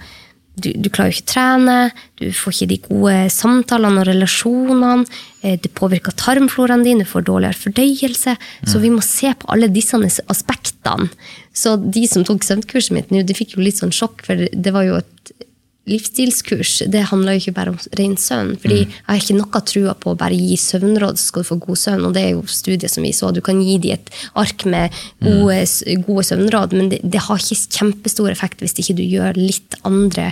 du, 0.61 0.73
du 0.77 0.91
klarer 0.93 1.15
ikke 1.15 1.25
å 1.25 1.31
trene, 1.31 1.77
du 2.21 2.27
får 2.37 2.53
ikke 2.53 2.69
de 2.69 2.79
gode 2.85 3.15
samtalene 3.33 4.03
og 4.03 4.09
relasjonene. 4.11 5.07
eh, 5.43 5.57
Det 5.63 5.71
påvirker 5.73 6.13
tarmfloraen 6.21 6.85
din, 6.85 7.01
du 7.01 7.09
får 7.09 7.25
dårligere 7.25 7.57
fordøyelse. 7.57 8.37
Så 8.69 8.81
vi 8.83 8.91
må 8.93 9.01
se 9.01 9.33
på 9.33 9.49
alle 9.49 9.71
disse 9.73 9.97
aspektene. 10.29 11.09
Så 11.55 11.77
de 11.81 12.07
som 12.07 12.25
tok 12.25 12.45
søvnkurset 12.45 12.93
mitt 12.93 13.11
nå, 13.11 13.23
de 13.25 13.35
fikk 13.37 13.57
jo 13.57 13.65
litt 13.65 13.79
sånn 13.81 13.95
sjokk, 13.95 14.27
for 14.27 14.37
det 14.37 14.73
var 14.75 14.85
jo 14.85 14.99
et 15.01 15.33
livsstilskurs. 15.91 16.75
Det 16.91 17.03
handler 17.11 17.37
jo 17.37 17.43
ikke 17.43 17.57
bare 17.57 17.75
om 17.75 17.79
ren 17.99 18.17
søvn. 18.21 18.55
fordi 18.63 18.79
jeg 18.85 19.07
har 19.09 19.21
ikke 19.21 19.39
noe 19.39 19.63
trua 19.73 19.95
på 19.99 20.13
å 20.13 20.19
bare 20.19 20.39
gi 20.39 20.57
søvnråd, 20.61 21.19
så 21.19 21.31
skal 21.31 21.45
du 21.45 21.51
få 21.51 21.59
god 21.67 21.81
søvn. 21.83 22.07
Og 22.09 22.15
det 22.17 22.25
er 22.25 22.31
jo 22.35 22.45
studiet 22.47 22.93
som 22.93 23.07
vi 23.07 23.13
så. 23.17 23.33
Du 23.35 23.43
kan 23.45 23.61
gi 23.63 23.79
dem 23.83 23.99
et 23.99 24.13
ark 24.39 24.65
med 24.65 24.95
gode, 25.23 25.59
gode 26.07 26.27
søvnråd, 26.31 26.77
men 26.79 26.93
det, 26.93 27.03
det 27.03 27.25
har 27.27 27.43
ikke 27.43 27.81
kjempestor 27.81 28.31
effekt 28.33 28.63
hvis 28.63 28.79
ikke 28.79 28.99
du 29.01 29.05
gjør 29.07 29.39
litt 29.39 29.79
andre 29.89 30.31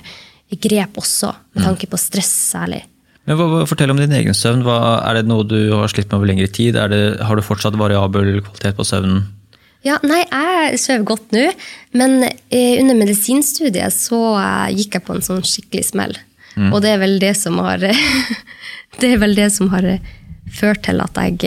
grep 0.56 0.96
også, 0.96 1.34
med 1.54 1.66
tanke 1.66 1.88
på 1.90 1.98
stress 2.00 2.30
særlig. 2.54 2.86
Men 3.28 3.36
hva, 3.36 3.48
hva, 3.50 3.64
Fortell 3.68 3.92
om 3.92 3.98
din 4.00 4.14
egen 4.16 4.36
søvn. 4.36 4.62
Hva, 4.64 4.78
er 5.04 5.18
det 5.18 5.28
noe 5.28 5.44
du 5.44 5.58
har 5.74 5.90
slitt 5.92 6.08
med 6.08 6.16
over 6.16 6.30
lengre 6.30 6.48
tid? 6.48 6.78
Det, 6.78 7.02
har 7.20 7.36
du 7.36 7.44
fortsatt 7.44 7.76
variabel 7.76 8.38
kvalitet 8.40 8.78
på 8.78 8.86
søvnen? 8.88 9.26
Ja, 9.86 9.98
nei, 10.02 10.24
jeg 10.26 10.78
sover 10.82 11.04
godt 11.06 11.30
nå, 11.32 11.44
men 11.96 12.24
eh, 12.26 12.80
under 12.80 12.96
medisinstudiet 12.98 13.94
så 13.94 14.18
eh, 14.40 14.72
gikk 14.74 14.98
jeg 14.98 15.04
på 15.06 15.14
en 15.14 15.22
sånn 15.24 15.44
skikkelig 15.46 15.84
smell. 15.92 16.16
Og 16.72 16.80
det 16.82 16.90
er 16.96 16.98
vel 16.98 17.18
det 17.22 17.36
som 17.38 17.60
har 17.62 17.78
Det 18.98 19.12
er 19.12 19.20
vel 19.22 19.36
det 19.38 19.50
som 19.54 19.68
har 19.70 19.84
eh, 19.86 20.00
ført 20.50 20.82
til 20.88 20.98
at 21.04 21.14
jeg, 21.22 21.38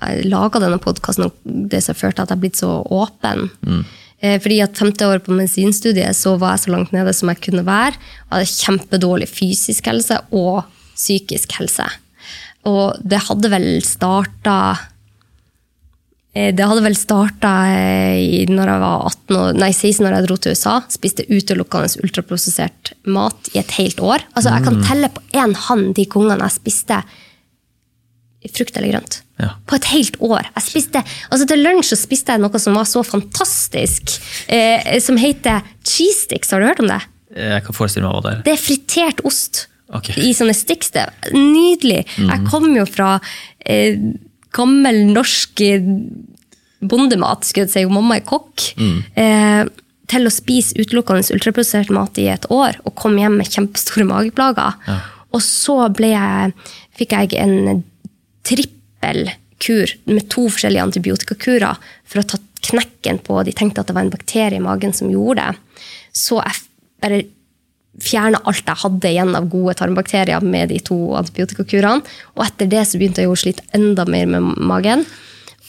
jeg 0.00 0.24
laga 0.30 0.62
denne 0.62 0.78
podkasten, 0.80 1.26
og 1.28 1.36
det 1.44 1.82
som 1.84 1.92
har 1.92 2.00
ført 2.00 2.16
til 2.16 2.24
at 2.24 2.30
jeg 2.32 2.38
har 2.38 2.44
blitt 2.46 2.60
så 2.62 2.70
åpen. 2.86 3.50
Eh, 4.24 4.38
Fordi 4.40 4.60
at 4.64 4.78
femte 4.80 5.06
år 5.06 5.20
på 5.26 5.36
medisinstudiet 5.36 6.16
så 6.16 6.36
var 6.40 6.56
jeg 6.56 6.64
så 6.64 6.72
langt 6.74 6.94
nede 6.96 7.12
som 7.14 7.28
jeg 7.28 7.42
kunne 7.44 7.66
være. 7.68 7.98
Jeg 7.98 8.32
hadde 8.32 8.52
kjempedårlig 8.64 9.28
fysisk 9.28 9.90
helse 9.92 10.22
og 10.32 10.64
psykisk 10.96 11.58
helse. 11.60 11.86
Og 12.66 12.96
det 13.04 13.20
hadde 13.28 13.52
vel 13.52 13.68
starta 13.86 14.56
Det 16.38 16.66
hadde 16.70 16.82
vel 16.84 16.94
starta 16.98 17.50
når 18.52 18.70
jeg 18.70 18.82
var 18.82 19.06
18 19.08 19.58
nei, 19.58 19.70
16 19.74 20.04
når 20.04 20.14
jeg 20.14 20.26
dro 20.26 20.36
til 20.38 20.54
USA. 20.54 20.74
Spiste 20.92 21.26
utelukkende 21.26 22.02
ultraprosessert 22.04 22.92
mat 23.10 23.50
i 23.54 23.62
et 23.62 23.72
helt 23.78 23.98
år. 23.98 24.26
Altså, 24.34 24.52
Jeg 24.54 24.66
kan 24.68 24.82
telle 24.86 25.10
på 25.14 25.24
én 25.34 25.56
hånd 25.68 25.94
de 25.98 26.04
gangene 26.10 26.46
jeg 26.46 26.58
spiste 26.60 27.00
frukt 28.54 28.76
eller 28.78 28.92
grønt. 28.94 29.20
Ja. 29.38 29.52
På 29.66 29.78
et 29.78 29.88
helt 29.92 30.18
år. 30.24 30.46
Jeg 30.54 30.66
spiste, 30.66 31.02
altså 31.30 31.46
Til 31.48 31.62
lunsj 31.62 31.92
så 31.92 31.98
spiste 31.98 32.34
jeg 32.34 32.42
noe 32.42 32.60
som 32.62 32.76
var 32.78 32.86
så 32.90 33.04
fantastisk, 33.06 34.14
eh, 34.46 34.98
som 35.02 35.18
heter 35.20 35.66
cheese 35.82 36.26
sticks. 36.26 36.50
Har 36.54 36.62
du 36.62 36.68
hørt 36.70 36.82
om 36.82 36.90
det? 36.90 37.00
Jeg 37.34 37.64
kan 37.66 37.76
forestille 37.76 38.06
meg 38.06 38.16
hva 38.16 38.24
det 38.24 38.32
er. 38.32 38.44
Det 38.46 38.54
er 38.54 38.62
fritert 38.62 39.20
ost 39.28 39.66
okay. 39.94 40.16
i 40.22 40.32
sånne 40.36 40.56
sticks. 40.56 40.90
Det 40.94 41.04
er 41.04 41.34
Nydelig. 41.34 42.04
Jeg 42.18 42.46
kom 42.48 42.70
jo 42.74 42.86
fra 42.88 43.18
eh, 43.66 43.98
gammel 44.54 45.04
norsk 45.12 45.62
bondemat, 46.78 47.44
skulle 47.44 47.66
jeg 47.66 47.74
si, 47.74 47.84
mamma 47.90 48.18
er 48.18 48.26
kokk, 48.26 48.64
eh, 49.18 49.64
til 50.08 50.24
å 50.24 50.32
spise 50.32 50.78
utelukkende 50.78 51.26
ultraprosessert 51.34 51.90
mat 51.92 52.18
i 52.18 52.28
et 52.32 52.46
år, 52.54 52.78
og 52.84 52.94
komme 52.94 53.20
hjem 53.20 53.36
med 53.40 53.50
kjempestore 53.50 54.06
mageplager. 54.08 54.78
Og 55.34 55.42
så 55.44 55.90
jeg, 56.00 56.52
fikk 56.96 57.12
jeg 57.12 57.34
en 57.42 57.82
trippel 58.46 59.28
kur 59.60 59.90
med 60.06 60.28
to 60.30 60.46
forskjellige 60.48 60.86
antibiotikakurer 60.86 61.76
for 62.06 62.22
å 62.22 62.28
ta 62.30 62.38
knekken 62.68 63.20
på 63.22 63.42
De 63.46 63.52
tenkte 63.54 63.82
at 63.82 63.90
det 63.90 63.94
var 63.94 64.06
en 64.06 64.12
bakterie 64.12 64.58
i 64.58 64.62
magen 64.62 64.92
som 64.92 65.10
gjorde 65.10 65.44
det. 65.44 65.82
Så 66.14 66.40
jeg 66.40 66.62
bare 67.02 67.20
fjerna 68.02 68.40
alt 68.48 68.66
jeg 68.66 68.82
hadde 68.82 69.10
igjen 69.10 69.34
av 69.38 69.48
gode 69.50 69.74
tarmbakterier 69.78 70.44
med 70.44 70.70
de 70.72 70.78
to 70.84 70.96
antibiotikakurene. 71.18 72.04
Og 72.36 72.44
etter 72.46 72.70
det 72.70 72.84
så 72.88 73.00
begynte 73.00 73.24
jeg 73.24 73.32
å 73.32 73.38
slite 73.38 73.66
enda 73.76 74.06
mer 74.08 74.28
med 74.30 74.54
magen. 74.58 75.04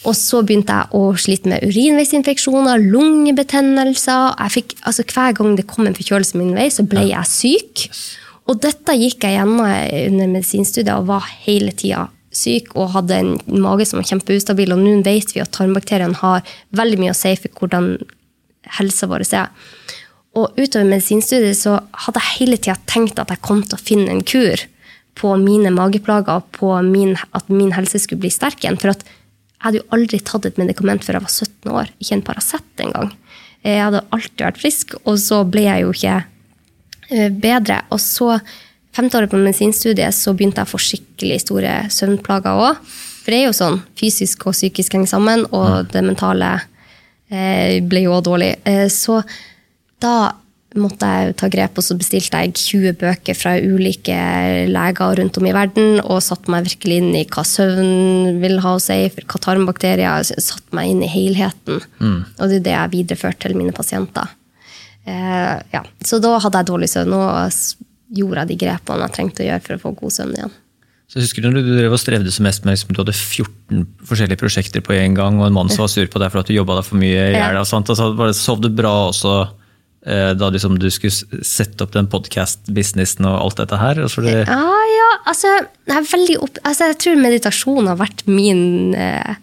Og 0.08 0.14
så 0.16 0.40
begynte 0.46 0.72
jeg 0.72 0.96
å 0.96 1.12
slite 1.20 1.50
med 1.52 1.66
urinveisinfeksjoner, 1.66 2.80
lungebetennelser. 2.92 4.38
Jeg 4.38 4.54
fikk, 4.56 4.78
altså 4.88 5.04
Hver 5.04 5.36
gang 5.36 5.58
det 5.58 5.66
kom 5.68 5.88
en 5.88 5.96
forkjølelse 5.96 6.40
min 6.40 6.54
vei, 6.56 6.70
så 6.72 6.86
ble 6.88 7.04
jeg 7.10 7.28
syk. 7.28 7.84
Og 8.48 8.62
dette 8.64 8.96
gikk 8.96 9.26
jeg 9.26 9.36
gjennom 9.36 9.60
under 9.60 10.32
medisinstudiet 10.32 10.96
og 10.96 11.10
var 11.12 11.28
hele 11.44 11.74
tida 11.76 12.08
syk 12.30 12.70
og 12.78 12.92
hadde 12.94 13.18
en 13.18 13.60
mage 13.60 13.86
som 13.90 14.00
var 14.00 14.08
kjempeustabil. 14.08 14.72
Og 14.72 14.80
nå 14.80 14.96
vet 15.06 15.34
vi 15.34 15.42
at 15.42 15.52
tarmbakteriene 15.54 16.18
har 16.22 16.46
veldig 16.78 17.02
mye 17.02 17.12
å 17.12 17.18
si 17.18 17.34
for 17.42 17.60
hvordan 17.60 17.92
helsa 18.78 19.08
vår 19.10 19.26
er. 19.28 19.52
Og 20.38 20.54
utover 20.54 20.86
medisinstudiet 20.86 21.58
så 21.58 21.78
hadde 22.04 22.20
jeg 22.22 22.36
hele 22.36 22.58
tida 22.60 22.76
tenkt 22.90 23.18
at 23.18 23.32
jeg 23.32 23.42
kom 23.42 23.64
til 23.64 23.78
å 23.78 23.82
finne 23.82 24.12
en 24.12 24.22
kur 24.22 24.62
på 25.18 25.32
mine 25.40 25.72
mageplager 25.74 26.38
og 26.38 26.52
på 26.54 26.70
min, 26.86 27.16
at 27.36 27.50
min 27.50 27.72
helse 27.74 27.98
skulle 28.02 28.22
bli 28.22 28.30
sterk 28.32 28.62
igjen. 28.62 28.78
For 28.80 28.94
at 28.94 29.02
jeg 29.04 29.64
hadde 29.66 29.80
jo 29.82 29.88
aldri 29.96 30.20
tatt 30.24 30.46
et 30.48 30.60
medikament 30.60 31.04
før 31.04 31.18
jeg 31.18 31.26
var 31.26 31.34
17 31.34 31.74
år. 31.82 31.92
Ikke 32.00 32.16
en 32.16 32.24
Paracet 32.24 32.84
engang. 32.84 33.10
Jeg 33.66 33.82
hadde 33.82 34.06
alltid 34.14 34.46
vært 34.46 34.60
frisk, 34.62 34.94
og 35.04 35.18
så 35.20 35.42
ble 35.44 35.66
jeg 35.66 35.84
jo 35.84 35.92
ikke 35.92 36.16
eh, 37.10 37.28
bedre. 37.28 37.82
Og 37.92 38.00
så, 38.00 38.38
femte 38.96 39.18
året 39.18 39.32
på 39.32 39.40
medisinstudiet, 39.42 40.16
så 40.16 40.32
begynte 40.32 40.62
jeg 40.62 40.70
å 40.70 40.72
få 40.72 40.80
skikkelig 40.80 41.42
store 41.44 41.74
søvnplager 41.92 42.64
òg. 42.70 42.80
For 43.20 43.34
det 43.34 43.42
er 43.42 43.50
jo 43.50 43.58
sånn, 43.58 43.82
fysisk 44.00 44.46
og 44.48 44.56
psykisk 44.56 44.96
henger 44.96 45.12
sammen, 45.12 45.44
og 45.52 45.90
det 45.92 46.06
mentale 46.06 46.54
eh, 47.28 47.82
ble 47.84 48.06
jo 48.06 48.16
òg 48.16 48.24
dårlig. 48.30 48.54
Eh, 48.64 48.86
så 48.88 49.20
da 50.02 50.14
måtte 50.78 51.06
jeg 51.08 51.34
ta 51.40 51.48
grep, 51.50 51.78
og 51.78 51.82
så 51.82 51.96
bestilte 51.98 52.40
jeg 52.44 52.54
20 52.54 52.98
bøker 53.00 53.34
fra 53.34 53.56
ulike 53.58 54.16
leger 54.70 55.16
rundt 55.18 55.38
om 55.40 55.48
i 55.48 55.54
verden, 55.54 55.98
og 56.04 56.22
satte 56.22 56.52
meg 56.52 56.68
virkelig 56.68 57.00
inn 57.00 57.10
i 57.18 57.24
hva 57.26 57.44
søvn 57.46 58.38
vil 58.42 58.60
ha 58.62 58.76
å 58.76 58.82
si, 58.82 59.00
for 59.14 59.26
hva 59.26 59.42
tarmbakterier 59.48 60.28
Satte 60.30 60.76
meg 60.76 60.92
inn 60.92 61.02
i 61.02 61.10
helheten. 61.10 61.82
Og 62.38 62.44
det 62.46 62.60
er 62.60 62.66
det 62.68 62.76
jeg 62.76 62.94
videreførte 62.94 63.48
til 63.48 63.58
mine 63.58 63.74
pasienter. 63.74 64.30
Eh, 65.08 65.58
ja. 65.74 65.82
Så 66.06 66.20
da 66.22 66.36
hadde 66.38 66.62
jeg 66.62 66.70
dårlig 66.70 66.90
søvn, 66.92 67.18
og 67.18 68.16
gjorde 68.20 68.44
jeg 68.44 68.52
de 68.52 68.62
grepene 68.64 69.06
jeg 69.06 69.16
trengte 69.16 69.44
å 69.44 69.48
gjøre 69.50 69.66
for 69.66 69.76
å 69.76 69.84
få 69.84 69.96
god 70.04 70.18
søvn 70.20 70.36
igjen. 70.38 70.58
Så 71.10 71.18
jeg 71.18 71.26
husker 71.26 71.42
når 71.42 71.64
du 71.66 71.72
drev 71.74 71.94
og 71.96 71.98
strevde 71.98 72.30
som 72.30 72.44
mest 72.46 72.62
med 72.62 72.76
liksom, 72.76 72.92
du 72.94 73.00
hadde 73.00 73.16
14 73.16 73.86
forskjellige 74.06 74.38
prosjekter 74.38 74.82
på 74.86 74.94
en 74.94 75.16
gang, 75.18 75.40
og 75.42 75.48
en 75.48 75.56
mann 75.56 75.70
som 75.72 75.82
var 75.82 75.90
sur 75.90 76.06
på 76.06 76.20
deg 76.22 76.30
for 76.30 76.44
at 76.44 76.50
du 76.50 76.54
jobba 76.54 76.76
deg 76.78 76.86
for 76.86 77.02
mye 77.02 77.24
i 77.32 77.34
hjel. 77.34 77.58
og 77.58 77.66
sånt, 77.66 77.90
og 77.90 77.98
så 77.98 78.28
sov 78.38 78.62
du 78.62 78.68
bra 78.70 78.92
også 79.08 79.32
da 80.32 80.48
liksom 80.48 80.78
du 80.80 80.88
skulle 80.92 81.44
sette 81.44 81.84
opp 81.84 81.92
den 81.92 82.08
podkast-businessen 82.08 83.26
og 83.28 83.34
alt 83.36 83.58
dette 83.60 83.80
her? 83.80 84.00
og 84.04 84.14
det, 84.24 84.36
Ja, 84.48 84.76
ja, 84.96 85.08
altså, 85.28 85.50
jeg, 85.90 86.38
opp, 86.40 86.60
altså, 86.64 86.88
jeg 86.92 87.00
tror 87.04 87.20
meditasjon 87.20 87.90
har 87.90 87.98
vært 88.00 88.24
min, 88.30 88.94
eh, 88.96 89.34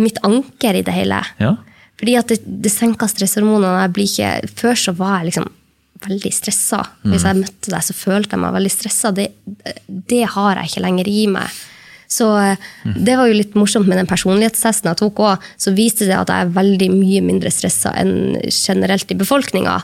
mitt 0.00 0.20
anker 0.24 0.80
i 0.80 0.84
det 0.86 0.94
hele. 0.96 1.20
ja? 1.42 1.56
Fordi 2.00 2.16
at 2.16 2.32
det, 2.32 2.38
det 2.64 2.72
senker 2.72 3.10
stresshormonene. 3.12 3.90
Ikke, 4.00 4.30
før 4.56 4.78
så 4.78 4.94
var 4.96 5.18
jeg 5.18 5.34
liksom 5.34 5.50
veldig 6.00 6.32
stressa. 6.32 6.78
Hvis 7.04 7.26
jeg 7.28 7.36
møtte 7.42 7.72
deg, 7.74 7.84
så 7.84 7.96
følte 7.96 8.36
jeg 8.36 8.40
meg 8.40 8.54
veldig 8.56 8.72
stressa. 8.72 9.10
Det, 9.12 9.26
det 10.08 10.22
har 10.32 10.56
jeg 10.56 10.70
ikke 10.70 10.84
lenger 10.86 11.10
i 11.12 11.26
meg. 11.28 11.58
Så 12.10 12.26
eh, 12.40 12.70
det 12.96 13.16
var 13.18 13.30
jo 13.30 13.38
litt 13.38 13.56
morsomt 13.58 13.88
med 13.90 14.00
den 14.00 14.08
personlighetstesten 14.10 14.90
jeg 14.90 14.98
tok 15.00 15.20
òg. 15.22 15.50
Så 15.60 15.74
viste 15.76 16.08
det 16.08 16.16
at 16.18 16.32
jeg 16.32 16.46
er 16.46 16.56
veldig 16.56 16.90
mye 16.94 17.20
mindre 17.26 17.52
stressa 17.54 17.94
enn 18.00 18.40
generelt 18.50 19.12
i 19.12 19.18
befolkninga. 19.20 19.76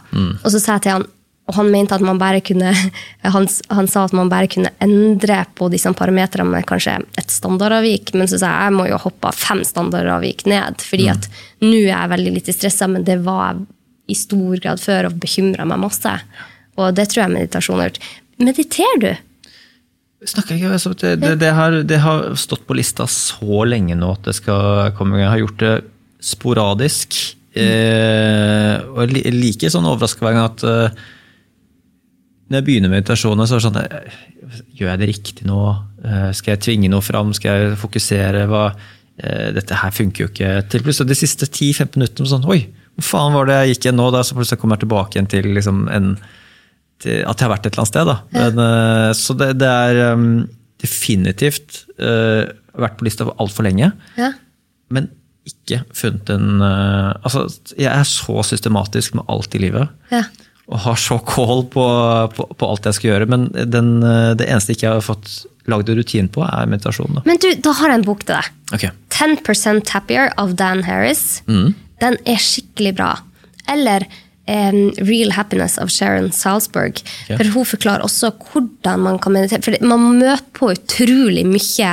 Og 0.42 0.48
så 0.50 0.58
sa 0.58 0.76
jeg 0.76 0.86
til 0.86 0.96
han, 0.96 1.06
og 1.46 1.54
han 1.54 1.70
mente 1.70 1.94
at 1.94 2.02
man 2.02 2.18
bare 2.18 2.40
kunne 2.42 2.72
han, 3.36 3.46
han 3.70 3.90
sa 3.90 4.04
at 4.06 4.16
man 4.16 4.30
bare 4.32 4.50
kunne 4.50 4.72
endre 4.82 5.44
på 5.54 5.70
disse 5.70 5.92
parametrene 5.94 6.50
med 6.50 6.66
kanskje 6.66 6.98
et 7.20 7.30
standardavvik. 7.30 8.12
Men 8.18 8.30
så 8.30 8.40
sa 8.42 8.50
jeg 8.50 8.72
jeg 8.72 8.78
må 8.80 8.88
jo 8.90 9.00
hoppe 9.06 9.32
fem 9.36 9.62
standardavvik 9.66 10.46
ned. 10.50 10.82
fordi 10.82 11.08
at 11.14 11.30
nå 11.62 11.86
er 11.86 11.92
jeg 11.92 12.12
veldig 12.16 12.34
lite 12.40 12.56
stressa, 12.56 12.90
men 12.90 13.06
det 13.06 13.20
var 13.24 13.54
jeg 13.54 13.66
i 14.06 14.14
stor 14.14 14.58
grad 14.62 14.78
før 14.82 15.08
og 15.08 15.16
bekymra 15.22 15.66
meg 15.66 15.82
masse. 15.82 16.12
Og 16.78 16.92
det 16.94 17.08
tror 17.10 17.24
jeg 17.24 17.34
meditasjon 17.34 17.80
har 17.80 17.90
gjort. 17.90 18.04
Mediterer 18.42 19.00
du? 19.02 19.08
Snakker 20.24 20.56
ikke, 20.56 20.70
altså, 20.72 20.94
det, 20.96 21.16
det, 21.20 21.34
det, 21.42 21.50
har, 21.52 21.74
det 21.84 21.98
har 22.00 22.30
stått 22.40 22.64
på 22.66 22.76
lista 22.78 23.04
så 23.10 23.66
lenge 23.68 23.98
nå 23.98 24.14
at 24.16 24.30
det 24.30 24.36
skal 24.38 24.94
komme. 24.96 25.20
Jeg 25.20 25.28
har 25.28 25.42
gjort 25.42 25.60
det 25.60 25.74
sporadisk. 26.24 27.18
Eh, 27.56 28.80
og 28.92 29.12
jeg 29.12 29.32
liker 29.32 29.72
sånn 29.72 29.88
overraska 29.88 30.24
hver 30.24 30.36
gang 30.36 30.48
at 30.48 30.64
eh, 30.66 31.04
når 32.46 32.60
jeg 32.60 32.66
begynner 32.66 32.92
med 32.92 33.00
meditasjonen, 33.00 33.48
så 33.48 33.56
er 33.56 33.62
det 33.62 33.66
sånn 33.66 33.80
eh, 33.82 34.18
Gjør 34.78 34.92
jeg 34.92 35.00
det 35.00 35.08
riktig 35.10 35.46
nå? 35.48 35.60
Eh, 36.06 36.28
skal 36.36 36.54
jeg 36.54 36.62
tvinge 36.64 36.90
noe 36.92 37.04
fram? 37.04 37.32
Skal 37.36 37.60
jeg 37.60 37.78
fokusere? 37.80 38.44
Hva, 38.50 38.64
eh, 39.18 39.48
dette 39.56 39.80
her 39.82 39.94
funker 39.94 40.24
jo 40.24 40.30
ikke. 40.30 40.52
Til 40.70 40.84
plutselig 40.86 41.10
de 41.12 41.18
siste 41.18 41.48
10-15 41.48 41.98
minuttene 41.98 42.30
sånn 42.30 42.46
Oi, 42.52 42.60
hvor 42.96 43.08
faen 43.10 43.36
var 43.36 43.48
det 43.50 43.58
jeg 43.58 43.74
gikk 43.74 43.88
igjen 43.88 43.98
nå? 44.00 44.08
Da, 44.14 44.22
så 44.24 44.36
plutselig 44.38 44.62
kommer 44.62 44.78
jeg 44.78 44.86
tilbake 44.86 45.18
igjen 45.18 45.30
til 45.32 45.50
liksom 45.56 45.86
en 45.92 46.12
at 47.04 47.36
jeg 47.36 47.44
har 47.46 47.52
vært 47.52 47.66
et 47.66 47.74
eller 47.74 47.84
annet 47.84 47.92
sted. 47.92 48.08
Da. 48.08 48.16
Men, 48.36 48.62
eh, 48.64 49.10
så 49.18 49.36
det, 49.36 49.50
det 49.60 49.68
er 49.68 50.00
um, 50.14 50.24
definitivt 50.82 51.82
uh, 52.00 52.46
vært 52.76 52.96
på 52.98 53.06
lista 53.08 53.26
for 53.28 53.36
altfor 53.42 53.66
lenge, 53.68 53.92
Ja. 54.18 54.32
men 54.92 55.10
ikke 55.46 55.82
funnet 55.94 56.30
en 56.34 56.58
uh, 56.60 57.12
Altså, 57.22 57.46
jeg 57.78 57.90
er 57.92 58.08
så 58.08 58.42
systematisk 58.44 59.14
med 59.18 59.28
alt 59.32 59.54
i 59.54 59.62
livet. 59.68 59.92
ja. 60.10 60.24
Og 60.66 60.80
har 60.82 60.96
så 60.98 61.14
kål 61.22 61.60
på, 61.70 61.82
på, 62.34 62.44
på 62.58 62.66
alt 62.66 62.88
jeg 62.88 62.96
skal 62.96 63.10
gjøre. 63.12 63.26
Men 63.30 63.44
den, 63.70 64.00
det 64.34 64.48
eneste 64.50 64.72
jeg 64.72 64.80
ikke 64.80 64.94
har 64.96 65.04
fått 65.06 65.28
lagd 65.70 65.92
en 65.92 66.00
rutine 66.00 66.26
på, 66.34 66.42
er 66.42 66.66
meditasjon. 66.66 67.20
Da. 67.20 67.22
Men 67.28 67.38
du, 67.38 67.46
da 67.62 67.70
har 67.78 67.92
jeg 67.92 68.00
en 68.00 68.06
bok 68.08 68.24
til 68.26 68.34
deg. 68.34 68.48
Ok. 68.74 68.88
10 69.14 69.84
Happier 69.92 70.32
av 70.42 70.56
Dan 70.58 70.82
Harris. 70.88 71.22
Den 71.46 72.18
er 72.26 72.42
skikkelig 72.42 72.96
bra. 72.98 73.12
Eller 73.70 74.08
em, 74.46 74.90
Real 74.98 75.34
Happiness 75.36 75.78
av 75.82 75.90
Sharon 75.92 76.30
Salzberg. 76.32 77.02
Ja. 77.28 77.36
For 77.36 77.52
hun 77.54 77.68
forklarer 77.68 78.06
også 78.06 78.32
hvordan 78.38 79.04
man 79.06 79.20
kan 79.22 79.36
meditere. 79.36 79.64
For 79.66 79.86
man 79.86 80.18
møter 80.20 80.44
på 80.56 80.72
utrolig 80.72 81.44
mye 81.48 81.92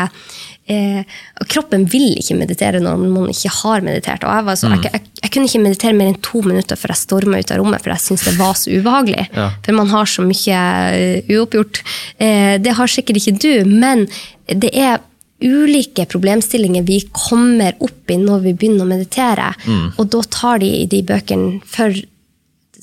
eh, 0.72 1.03
Kroppen 1.51 1.86
vil 1.91 2.13
ikke 2.19 2.38
meditere 2.39 2.81
når 2.83 3.01
man 3.03 3.31
ikke 3.31 3.51
har 3.62 3.86
meditert. 3.86 4.25
Og 4.25 4.38
jeg, 4.38 4.48
var 4.48 4.60
så, 4.60 4.72
jeg, 4.75 4.91
jeg, 4.91 5.13
jeg 5.24 5.33
kunne 5.33 5.50
ikke 5.50 5.63
meditere 5.65 5.98
mer 5.98 6.12
enn 6.13 6.22
to 6.25 6.43
minutter 6.45 6.79
før 6.79 6.93
jeg 6.93 7.03
storma 7.03 7.41
ut 7.41 7.53
av 7.53 7.62
rommet, 7.62 7.83
for 7.83 7.93
jeg 7.95 8.05
syntes 8.05 8.27
det 8.29 8.36
var 8.39 8.60
så 8.60 8.75
ubehagelig. 8.75 9.25
Ja. 9.33 9.50
For 9.65 9.79
man 9.79 9.91
har 9.93 10.10
så 10.10 10.27
mye 10.27 10.62
eh, 11.00 11.33
uoppgjort. 11.33 11.81
Eh, 12.17 12.53
det 12.63 12.77
har 12.79 12.91
sikkert 12.91 13.22
ikke 13.22 13.38
du, 13.41 13.51
men 13.69 14.07
det 14.48 14.72
er 14.74 15.01
ulike 15.43 16.05
problemstillinger 16.07 16.86
vi 16.88 17.01
kommer 17.12 17.75
opp 17.83 18.12
i 18.13 18.15
når 18.15 18.45
vi 18.45 18.53
begynner 18.55 18.86
å 18.86 18.91
meditere. 18.93 19.50
Og 20.00 20.07
da 20.13 20.22
tar 20.31 20.62
de 20.63 20.69
i 20.77 20.86
de 20.88 21.01
bøkene 21.03 21.57
for 21.67 21.91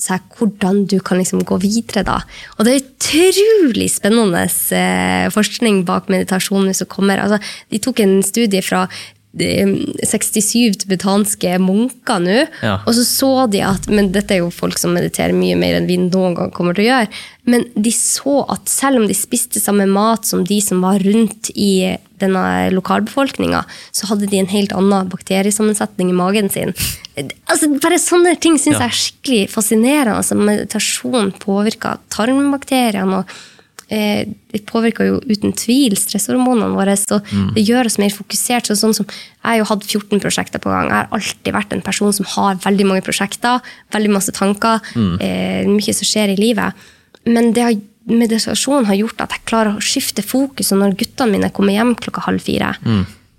seg 0.01 0.23
hvordan 0.37 0.83
du 0.89 0.97
kan 1.05 1.19
liksom 1.21 1.43
gå 1.45 1.59
videre. 1.61 2.03
da. 2.07 2.19
Og 2.57 2.65
det 2.65 2.73
er 2.73 2.83
utrolig 2.85 3.89
spennende 3.93 4.43
eh, 4.73 5.29
forskning 5.33 5.83
bak 5.85 6.09
meditasjonen 6.09 6.73
som 6.77 6.89
kommer. 6.89 7.21
Altså, 7.21 7.37
de 7.69 7.79
tok 7.83 8.01
en 8.03 8.17
studie 8.25 8.63
fra 8.65 8.87
eh, 9.37 9.75
67 10.09 10.81
tibetanske 10.83 11.53
munker 11.61 12.19
nå, 12.25 12.39
Ja. 12.65 12.79
og 12.85 12.93
så 12.97 13.05
så 13.07 13.31
de 13.51 13.61
at 13.63 13.87
Men 13.87 14.11
dette 14.11 14.33
er 14.35 14.41
jo 14.41 14.49
folk 14.51 14.77
som 14.81 14.93
mediterer 14.97 15.33
mye 15.37 15.55
mer 15.55 15.77
enn 15.77 15.87
vi 15.87 15.97
noen 16.01 16.35
gang 16.35 16.51
kommer 16.51 16.73
til 16.75 16.85
å 16.87 16.91
gjøre. 16.91 17.07
Men 17.45 17.65
de 17.75 17.91
så 17.95 18.41
at 18.51 18.67
selv 18.69 19.01
om 19.01 19.07
de 19.07 19.13
spiste 19.17 19.61
samme 19.61 19.85
mat 19.89 20.25
som 20.25 20.43
de 20.43 20.59
som 20.61 20.81
var 20.81 20.99
rundt 20.99 21.49
i 21.55 21.97
denne 22.21 22.69
lokalbefolkninga, 22.75 23.63
så 23.91 24.07
hadde 24.11 24.29
de 24.31 24.39
en 24.41 24.49
helt 24.53 24.71
annen 24.77 25.09
bakteriesammensetning 25.11 26.09
i 26.13 26.17
magen 26.17 26.49
sin. 26.53 26.73
Altså, 27.51 27.67
bare 27.83 27.99
sånne 28.01 28.37
ting 28.39 28.55
syns 28.61 28.77
Ja. 28.79 28.87
jeg 28.87 28.89
er 28.89 28.99
skikkelig 29.01 29.49
fascinerende. 29.51 30.15
Altså, 30.21 30.37
meditasjon 30.39 31.33
påvirker 31.41 31.99
tarmbakteriene. 32.13 33.17
og 33.21 33.25
eh, 33.91 34.25
Det 34.53 34.65
påvirker 34.65 35.07
jo 35.09 35.19
uten 35.27 35.51
tvil 35.53 35.97
stresshormonene 35.99 36.71
våre. 36.75 36.95
så 36.95 37.19
Det 37.53 37.65
gjør 37.67 37.85
oss 37.89 37.97
mer 37.99 38.09
fokusert. 38.15 38.67
Så 38.71 38.77
sånn 38.79 38.95
som, 38.95 39.05
jeg 39.05 39.43
har 39.49 39.57
jo 39.59 39.67
hatt 39.73 39.83
14 39.83 40.19
prosjekter 40.23 40.59
på 40.63 40.69
gang. 40.71 40.87
Jeg 40.87 40.95
har 40.95 41.11
alltid 41.11 41.53
vært 41.53 41.73
en 41.73 41.81
person 41.81 42.13
som 42.13 42.25
har 42.37 42.55
veldig 42.63 42.85
mange 42.87 43.03
prosjekter, 43.03 43.59
veldig 43.91 44.11
masse 44.15 44.31
tanker. 44.31 44.79
Eh, 45.19 45.67
mye 45.67 45.93
som 45.93 46.07
skjer 46.07 46.31
i 46.33 46.39
livet. 46.39 46.73
Men 47.25 47.51
det 47.53 47.61
har, 47.63 47.75
meditasjon 48.09 48.87
har 48.89 48.97
gjort 48.97 49.21
at 49.25 49.35
jeg 49.35 49.45
klarer 49.49 49.77
å 49.77 49.83
skifte 49.83 50.23
fokus. 50.25 50.71
Og 50.73 50.81
når 50.81 50.97
guttene 50.99 51.37
mine 51.37 51.51
kommer 51.53 51.75
hjem 51.75 51.95
klokka 51.99 52.25
halv 52.27 52.43
fire, 52.43 52.73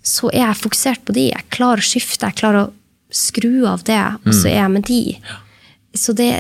så 0.03 0.31
er 0.33 0.47
jeg 0.47 0.63
fokusert 0.63 1.05
på 1.07 1.17
de. 1.17 1.29
Jeg 1.31 1.49
klarer 1.55 1.83
å 1.83 1.87
skifte. 1.87 2.29
Jeg 2.31 2.39
klarer 2.41 2.67
å 2.67 2.73
skru 3.13 3.67
av 3.69 3.85
det, 3.89 4.01
og 4.25 4.33
så 4.35 4.49
er 4.49 4.61
jeg 4.63 4.73
med 4.73 4.87
de. 4.89 5.03
Så 5.93 6.15
det, 6.17 6.31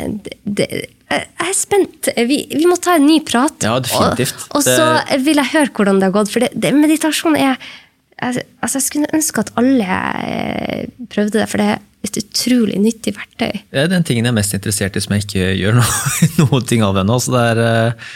det, 0.44 0.66
Jeg 1.12 1.26
er 1.44 1.54
spent. 1.56 2.08
Vi, 2.16 2.38
vi 2.48 2.64
må 2.64 2.78
ta 2.80 2.96
en 2.96 3.06
ny 3.06 3.18
prat. 3.26 3.58
Ja, 3.60 3.76
definitivt. 3.84 4.46
Og, 4.48 4.62
og 4.62 4.64
så 4.64 5.18
vil 5.20 5.42
jeg 5.42 5.52
høre 5.52 5.74
hvordan 5.76 6.00
det 6.00 6.08
har 6.08 6.14
gått, 6.16 6.32
for 6.32 6.44
det, 6.44 6.52
det, 6.56 6.72
meditasjon 6.72 7.36
er 7.36 7.58
altså, 8.16 8.78
Jeg 8.78 8.86
skulle 8.86 9.12
ønske 9.12 9.44
at 9.44 9.52
alle 9.60 9.98
eh, 10.24 10.86
prøvde 11.12 11.42
det, 11.42 11.48
for 11.52 11.60
det 11.60 11.74
et 12.02 12.16
utrolig 12.18 12.80
nyttig 12.82 13.14
verktøy. 13.14 13.62
Det 13.70 13.84
er 13.84 13.88
den 13.92 14.02
tingen 14.08 14.26
jeg 14.26 14.32
er 14.34 14.40
mest 14.40 14.54
interessert 14.58 14.96
i 14.98 15.00
som 15.04 15.14
jeg 15.16 15.26
ikke 15.28 15.52
gjør 15.60 15.78
noe, 15.78 16.02
noe 16.42 16.62
ting 16.66 16.82
av 16.86 16.98
ennå. 17.04 17.18
det 17.30 17.46
er... 17.52 17.62
eh, 17.68 18.12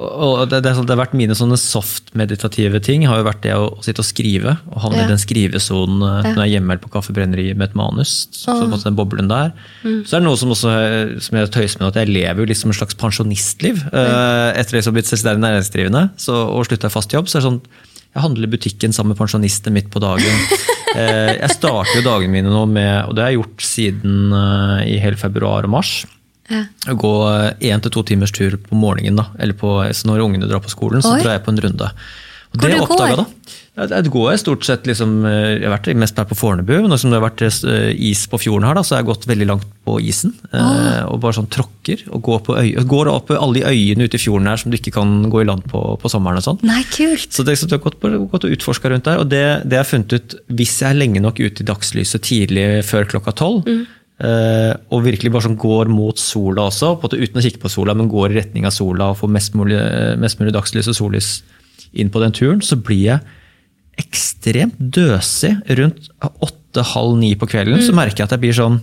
det, 0.00 0.62
det, 0.64 0.70
sånn- 0.72 0.86
det 0.88 0.94
har 0.94 1.00
vært 1.02 1.12
Mine 1.18 1.34
sånne 1.36 1.58
soft-meditative 1.60 2.78
ting 2.80 3.02
har 3.04 3.18
jo 3.20 3.24
vært 3.26 3.42
det 3.44 3.50
å, 3.52 3.66
å 3.76 3.82
sitte 3.84 4.00
og 4.00 4.06
skrive. 4.08 4.54
og 4.72 4.78
Havne 4.86 5.02
Ja. 5.02 5.04
i 5.04 5.10
den 5.10 5.20
skrivesonen 5.20 6.00
ja. 6.00 6.22
når 6.32 6.38
jeg 6.40 6.46
er 6.46 6.52
hjemme 6.54 6.72
eller 6.72 6.80
på 6.86 6.92
kaffebrenneriet 6.94 7.58
med 7.60 7.68
et 7.68 7.76
manus. 7.76 8.14
Så, 8.32 8.54
så 8.64 8.80
den 8.86 8.96
boblen 8.96 9.28
der. 9.28 9.52
Så 9.84 10.16
er 10.16 10.22
det 10.22 10.24
noe 10.24 10.40
som 10.40 10.54
også 10.56 10.72
eh, 10.72 11.12
som 11.20 11.36
jeg 11.36 11.52
tøyser 11.52 11.82
med, 11.82 11.90
at 11.92 12.00
jeg 12.00 12.14
lever 12.14 12.40
jo 12.40 12.48
liksom 12.48 12.72
et 12.72 12.80
slags 12.80 12.96
pensjonistliv. 12.96 13.84
eh, 13.92 14.48
Etter 14.62 14.80
har 14.80 14.96
blitt 14.96 15.10
selvstendig 15.12 15.44
næringsdrivende 15.44 16.06
så, 16.16 16.46
og 16.48 16.64
slutta 16.70 16.88
i 16.88 16.96
fast 16.96 17.12
jobb. 17.12 17.28
så 17.28 17.36
er 17.38 17.44
det 17.44 17.48
sånn, 17.50 17.60
Jeg 18.16 18.22
handler 18.24 18.48
i 18.48 18.54
butikken 18.56 18.96
sammen 18.96 19.12
med 19.12 19.20
pensjonistene 19.20 19.76
midt 19.76 19.92
på 19.92 20.00
dagen. 20.02 20.24
Eh, 20.96 21.36
Jeg 21.40 21.50
starter 21.54 22.00
jo 22.00 22.02
dagene 22.06 22.32
mine 22.32 22.50
nå 22.50 22.64
med, 22.68 23.04
og 23.08 23.14
det 23.14 23.22
har 23.24 23.30
jeg 23.30 23.40
gjort 23.42 23.66
siden 23.66 24.32
eh, 24.32 24.88
i 24.94 24.98
hele 25.02 25.16
februar 25.20 25.64
og 25.68 25.70
mars 25.70 26.04
Ja. 26.50 26.64
gå 26.86 27.12
én 27.62 27.80
til 27.82 27.90
to 27.94 28.02
timers 28.02 28.32
tur 28.34 28.56
på 28.58 28.74
morgenen. 28.74 29.16
da, 29.16 29.26
eller 29.38 29.54
på, 29.54 29.76
så 29.94 30.06
Når 30.08 30.24
ungene 30.24 30.48
drar 30.50 30.58
på 30.64 30.72
skolen, 30.72 31.00
så 31.02 31.14
Oi. 31.14 31.22
drar 31.22 31.36
jeg 31.38 31.44
på 31.46 31.52
en 31.54 31.60
runde. 31.62 31.90
Hvor 32.50 32.66
det 32.66 32.80
du 32.80 33.16
da, 33.20 33.26
ja, 33.78 33.86
det 34.02 34.10
går 34.10 34.34
stort 34.40 34.64
sett 34.66 34.86
liksom, 34.88 35.24
eh, 35.24 35.60
Jeg 35.60 35.68
har 35.68 35.76
vært 35.76 35.94
mest 35.96 36.16
her 36.18 36.26
på 36.26 36.36
Fornebu. 36.36 36.72
Nå 36.90 36.96
som 36.98 37.12
det 37.12 37.20
har 37.20 37.28
vært 37.28 37.44
eh, 37.46 37.92
is 38.10 38.24
på 38.26 38.40
fjorden 38.42 38.66
her, 38.66 38.74
da, 38.74 38.82
så 38.82 38.96
har 38.96 39.04
jeg 39.04 39.10
gått 39.12 39.28
veldig 39.30 39.46
langt 39.46 39.68
på 39.86 39.94
isen. 40.02 40.34
Ah. 40.50 41.06
Og 41.06 41.20
bare 41.22 41.38
sånn 41.38 41.48
tråkker. 41.52 42.02
Og 42.10 42.24
går, 42.26 42.40
på 42.48 42.56
øy, 42.58 42.72
går 42.90 43.10
opp 43.12 43.30
alle 43.36 43.60
de 43.60 43.62
øyene 43.70 44.08
ute 44.08 44.18
i 44.18 44.22
fjorden 44.24 44.50
her 44.50 44.58
som 44.60 44.72
du 44.72 44.76
ikke 44.80 44.92
kan 44.98 45.14
gå 45.30 45.44
i 45.44 45.46
land 45.48 45.62
på 45.70 45.84
på 46.00 46.10
sommeren. 46.10 46.42
og 46.42 46.46
sånn. 46.48 46.58
Nei, 46.66 46.82
kult! 46.90 47.30
Så 47.30 47.46
det, 47.46 47.56
så 47.60 47.70
det 47.70 47.78
har 47.78 47.84
gått, 47.86 48.00
på- 48.02 48.10
gått 48.34 48.48
og 48.48 48.56
utforska 48.58 48.90
rundt 48.90 49.06
der, 49.06 49.22
og 49.22 49.30
det, 49.30 49.44
det 49.70 49.78
har 49.78 49.86
jeg 49.86 49.92
funnet 49.94 50.18
ut 50.18 50.36
hvis 50.58 50.76
jeg 50.82 50.90
er 50.90 50.98
lenge 50.98 51.22
nok 51.22 51.38
ute 51.40 51.62
i 51.62 51.68
dagslyset 51.70 52.26
tidlig 52.26 52.68
før 52.90 53.08
klokka 53.14 53.36
tolv, 53.36 53.70
Uh, 54.20 54.74
og 54.92 55.06
virkelig 55.06 55.30
bare 55.32 55.46
sånn 55.46 55.54
går 55.56 55.88
mot 55.88 56.18
sola 56.20 56.66
også, 56.68 56.90
uten 57.08 57.38
å 57.40 57.40
kikke 57.40 57.62
på 57.62 57.70
sola, 57.72 57.94
men 57.96 58.10
går 58.12 58.34
i 58.34 58.36
retning 58.36 58.66
av 58.68 58.74
sola 58.76 59.06
og 59.14 59.16
får 59.16 59.30
mest 59.32 59.54
mulig, 59.56 59.78
mest 60.20 60.36
mulig 60.42 60.52
dagslys 60.52 60.90
og 60.92 60.98
sollys 60.98 61.30
inn 61.92 62.12
på 62.12 62.22
den 62.22 62.34
turen, 62.36 62.62
så 62.62 62.78
blir 62.78 63.02
jeg 63.06 63.20
ekstremt 64.00 64.78
døsig 64.78 65.56
rundt 65.78 66.08
åtte-halv 66.20 67.18
ni 67.20 67.34
på 67.36 67.48
kvelden. 67.50 67.82
Så 67.84 67.94
merker 67.96 68.22
jeg 68.22 68.30
at 68.30 68.36
jeg 68.36 68.44
blir 68.46 68.56
sånn 68.56 68.80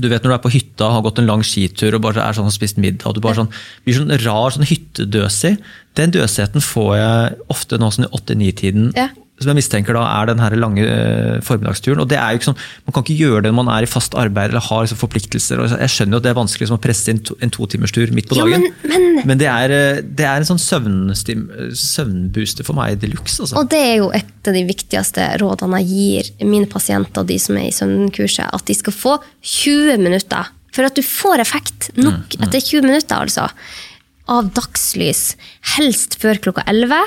du 0.00 0.06
vet 0.08 0.24
når 0.24 0.30
du 0.30 0.34
er 0.38 0.40
på 0.40 0.52
hytta, 0.54 0.86
har 0.88 1.02
gått 1.04 1.18
en 1.20 1.26
lang 1.28 1.42
skitur 1.44 1.92
og 1.98 2.04
bare 2.06 2.22
er 2.24 2.36
sånn 2.36 2.48
og 2.48 2.54
spist 2.54 2.78
middag, 2.80 3.04
og 3.10 3.18
du 3.18 3.20
bare 3.20 3.42
sånn, 3.42 3.50
blir 3.84 3.98
sånn 3.98 4.14
rar 4.22 4.54
sånn 4.54 4.64
hyttedøsig. 4.64 5.58
Den 6.00 6.14
døsigheten 6.14 6.64
får 6.64 6.92
jeg 6.96 7.34
ofte 7.52 7.76
nå 7.76 7.90
sånn 7.92 8.06
i 8.06 8.12
åtte-ni-tiden. 8.16 8.86
Ja. 8.96 9.10
Som 9.42 9.50
jeg 9.52 9.58
mistenker 9.60 9.96
da 9.98 10.02
er 10.22 10.26
den 10.30 10.38
her 10.42 10.54
lange 10.56 10.84
eh, 10.86 11.40
formiddagsturen. 11.44 12.00
og 12.00 12.08
det 12.08 12.18
er 12.18 12.32
jo 12.32 12.38
ikke 12.40 12.48
sånn, 12.52 12.60
Man 12.86 12.92
kan 12.96 13.02
ikke 13.04 13.18
gjøre 13.18 13.42
det 13.42 13.50
når 13.52 13.58
man 13.64 13.72
er 13.76 13.82
i 13.86 13.90
fast 13.90 14.14
arbeid 14.14 14.50
eller 14.50 14.60
har 14.68 14.84
liksom 14.86 15.00
forpliktelser. 15.02 15.58
og 15.60 15.74
Jeg 15.80 15.90
skjønner 15.94 16.16
jo 16.16 16.22
at 16.22 16.22
det 16.28 16.30
er 16.32 16.38
vanskelig 16.40 16.70
å 16.70 16.80
presse 16.80 17.08
inn 17.12 17.18
to, 17.26 17.36
en 17.42 17.50
totimerstur 17.50 18.12
midt 18.14 18.28
på 18.30 18.36
Ja, 18.38 18.44
dagen. 18.46 18.72
men- 18.88 19.26
men- 19.26 19.38
det, 19.38 19.48
er, 19.48 19.70
eh, 19.70 20.00
det 20.02 20.24
er 20.26 20.36
en 20.36 20.48
sånn 20.48 20.62
søvnstim, 20.62 21.48
søvnbooster 21.76 22.64
for 22.64 22.74
meg 22.78 22.98
de 23.02 23.08
luxe. 23.12 23.40
Altså. 23.42 23.56
Og 23.60 23.68
det 23.72 23.78
er 23.78 23.96
jo 24.00 24.10
et 24.14 24.48
av 24.48 24.54
de 24.54 24.64
viktigste 24.68 25.28
rådene 25.42 25.80
jeg 25.82 25.88
gir 26.38 26.48
mine 26.48 26.66
pasienter, 26.66 27.24
de 27.26 27.38
som 27.38 27.56
er 27.56 27.68
i 27.68 27.74
søvnkurset, 27.74 28.48
at 28.52 28.64
de 28.66 28.74
skal 28.74 28.92
få 28.92 29.18
20 29.42 29.98
minutter. 30.02 30.46
For 30.72 30.84
at 30.88 30.94
du 30.96 31.02
får 31.04 31.40
effekt 31.42 31.90
nok 32.00 32.38
etter 32.40 32.60
20 32.60 32.82
minutter, 32.86 33.16
altså. 33.26 33.48
Av 34.28 34.46
dagslys. 34.54 35.34
Helst 35.76 36.16
før 36.22 36.38
klokka 36.40 36.62
11. 36.70 37.02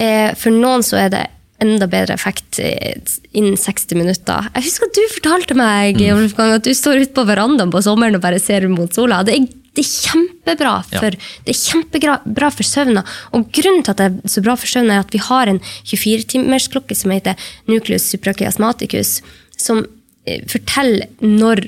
Eh, 0.00 0.34
For 0.34 0.50
noen 0.50 0.82
så 0.82 0.96
er 0.98 1.08
det 1.12 1.26
enda 1.62 1.88
bedre 1.90 2.16
effekt 2.18 2.58
innen 2.58 3.56
60 3.58 3.96
minutter. 3.98 4.48
Jeg 4.56 4.66
husker 4.66 4.88
at 4.88 4.98
du 4.98 5.02
fortalte 5.14 5.56
meg 5.58 6.00
mm. 6.00 6.36
at 6.42 6.66
du 6.66 6.72
står 6.76 7.04
ute 7.04 7.16
på 7.16 7.26
verandaen 7.28 7.72
på 7.72 7.82
sommeren 7.84 8.18
og 8.18 8.24
bare 8.24 8.40
ser 8.42 8.66
mot 8.70 8.92
sola. 8.94 9.22
Det 9.26 9.36
er, 9.36 9.46
det 9.72 9.84
er 9.84 9.90
kjempebra 9.90 10.74
Ja. 10.92 11.00
for 11.00 11.16
det 11.16 11.54
er 11.54 11.60
kjempebra 11.60 12.50
for 12.54 12.68
søvna. 12.68 13.04
Og 13.32 13.48
grunnen 13.54 13.86
til 13.86 13.94
at 13.94 14.02
det 14.02 14.08
er 14.10 14.34
så 14.34 14.44
bra 14.44 14.56
for 14.58 14.70
søvna, 14.70 14.98
er 14.98 15.06
at 15.06 15.14
vi 15.14 15.22
har 15.22 15.52
en 15.52 15.62
24-timersklokke 15.88 16.98
som 16.98 17.14
heter 17.14 17.48
nucleus 17.70 18.10
suprachiasmaticus, 18.12 19.20
som 19.56 19.84
eh, 20.26 20.42
forteller 20.50 21.08
når, 21.22 21.66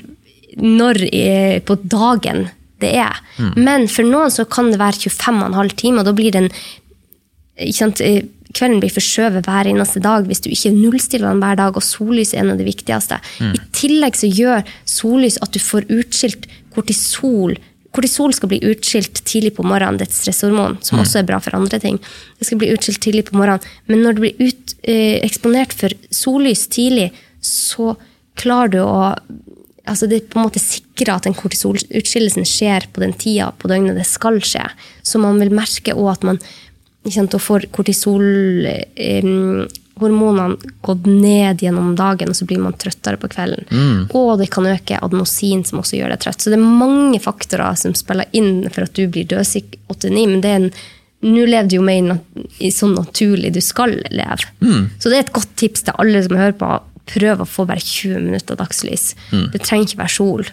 når 0.61 1.03
på 1.65 1.79
dagen 1.83 2.49
det 2.83 2.91
er. 2.99 3.19
Men 3.55 3.87
for 3.91 4.07
noen 4.07 4.33
så 4.33 4.43
kan 4.49 4.71
det 4.71 4.81
være 4.81 5.07
25,5 5.07 5.77
timer, 5.79 6.03
og 6.03 6.09
da 6.09 6.15
blir 6.17 6.35
den 6.35 6.49
ikke 7.55 7.77
sant, 7.77 8.01
eh, 8.03 8.25
Kvelden 8.55 8.79
blir 8.79 8.93
forskjøvet 8.95 9.47
hver 9.49 9.67
eneste 9.67 10.01
dag 10.03 10.27
hvis 10.29 10.43
du 10.45 10.49
ikke 10.53 10.73
nullstiller 10.75 11.27
den 11.27 11.41
hver 11.43 11.57
dag, 11.59 11.75
og 11.75 11.83
sollys 11.83 12.33
er 12.33 12.43
en 12.43 12.53
av 12.53 12.61
de 12.61 12.67
viktigste. 12.67 13.19
I 13.43 13.61
tillegg 13.75 14.19
så 14.19 14.29
gjør 14.31 14.67
sollys 14.87 15.39
at 15.43 15.55
du 15.55 15.59
får 15.59 15.89
utskilt 15.91 16.47
kortisol. 16.75 17.57
Kortisol 17.95 18.33
skal 18.35 18.51
bli 18.51 18.61
utskilt 18.71 19.21
tidlig 19.27 19.53
på 19.57 19.65
morgenen, 19.67 19.99
det 19.99 20.07
er 20.07 20.11
et 20.11 20.17
stresshormon, 20.17 20.79
som 20.83 20.99
også 21.03 21.21
er 21.21 21.27
bra 21.27 21.39
for 21.43 21.55
andre 21.55 21.79
ting. 21.83 21.99
Det 22.39 22.47
skal 22.47 22.59
bli 22.63 22.71
utskilt 22.75 23.03
tidlig 23.03 23.27
på 23.29 23.37
morgenen, 23.39 23.63
Men 23.87 24.03
når 24.03 24.15
du 24.15 24.23
blir 24.25 24.35
ut, 24.39 24.75
eh, 24.83 25.19
eksponert 25.23 25.73
for 25.73 25.95
sollys 26.11 26.67
tidlig, 26.67 27.11
så 27.41 27.95
klarer 28.35 28.71
du 28.71 28.79
å 28.83 29.15
altså 29.85 30.07
det 30.09 30.25
på 30.31 30.39
en 30.39 30.47
måte 30.47 30.61
sikrer 30.61 31.13
at 31.15 31.27
den 31.27 31.35
kortisolutskillelsen 31.37 32.47
skjer 32.47 32.87
på 32.93 33.03
den 33.03 33.13
tida 33.13 33.51
på 33.59 33.69
døgnet 33.69 33.97
det 33.99 34.07
skal 34.09 34.39
skje. 34.41 34.63
Så 35.05 35.21
man 35.21 35.39
vil 35.41 35.53
merke 35.53 35.93
også 35.93 36.13
at 36.15 36.25
man 36.31 36.39
da 37.05 37.39
får 37.39 37.65
kortisolhormonene 37.71 40.57
gått 40.81 41.05
ned 41.05 41.61
gjennom 41.61 41.95
dagen, 41.95 42.29
og 42.29 42.35
så 42.35 42.45
blir 42.49 42.59
man 42.63 42.73
trøttere 42.73 43.17
på 43.21 43.27
kvelden. 43.31 43.65
Og 44.13 44.39
det 44.41 44.49
kan 44.53 44.65
øke 44.65 44.97
adenosin, 45.01 45.63
som 45.65 45.79
også 45.79 45.97
gjør 45.99 46.09
deg 46.15 46.19
trøtt. 46.25 46.41
Så 46.41 46.49
det 46.51 46.57
er 46.59 46.79
mange 46.81 47.19
faktorer 47.21 47.75
som 47.77 47.93
spiller 47.97 48.25
inn 48.35 48.65
for 48.71 48.81
at 48.87 48.93
du 48.97 49.05
blir 49.07 49.25
dødsik 49.29 49.77
89, 49.89 50.27
men 50.33 50.41
det 50.41 50.49
er 50.51 50.55
en 50.63 50.71
nå 51.25 51.45
lever 51.47 51.67
du 51.71 51.75
jo 51.77 51.81
mer 51.81 52.01
nat- 52.05 52.59
i 52.61 52.69
sånn 52.69 52.91
naturlig 52.93 53.49
du 53.55 53.61
skal 53.63 53.95
leve. 54.11 54.43
Så 54.99 55.09
det 55.09 55.15
er 55.17 55.23
et 55.23 55.31
godt 55.33 55.55
tips 55.57 55.81
til 55.87 55.93
alle 55.97 56.19
som 56.21 56.35
hører 56.37 56.53
på. 56.59 56.67
Prøv 57.07 57.39
å 57.41 57.47
få 57.49 57.65
bare 57.65 57.79
20 57.81 58.19
minutter 58.21 58.55
dagslys. 58.59 59.15
Det 59.53 59.61
trenger 59.63 59.85
ikke 59.87 59.97
være 60.03 60.13
sol. 60.13 60.43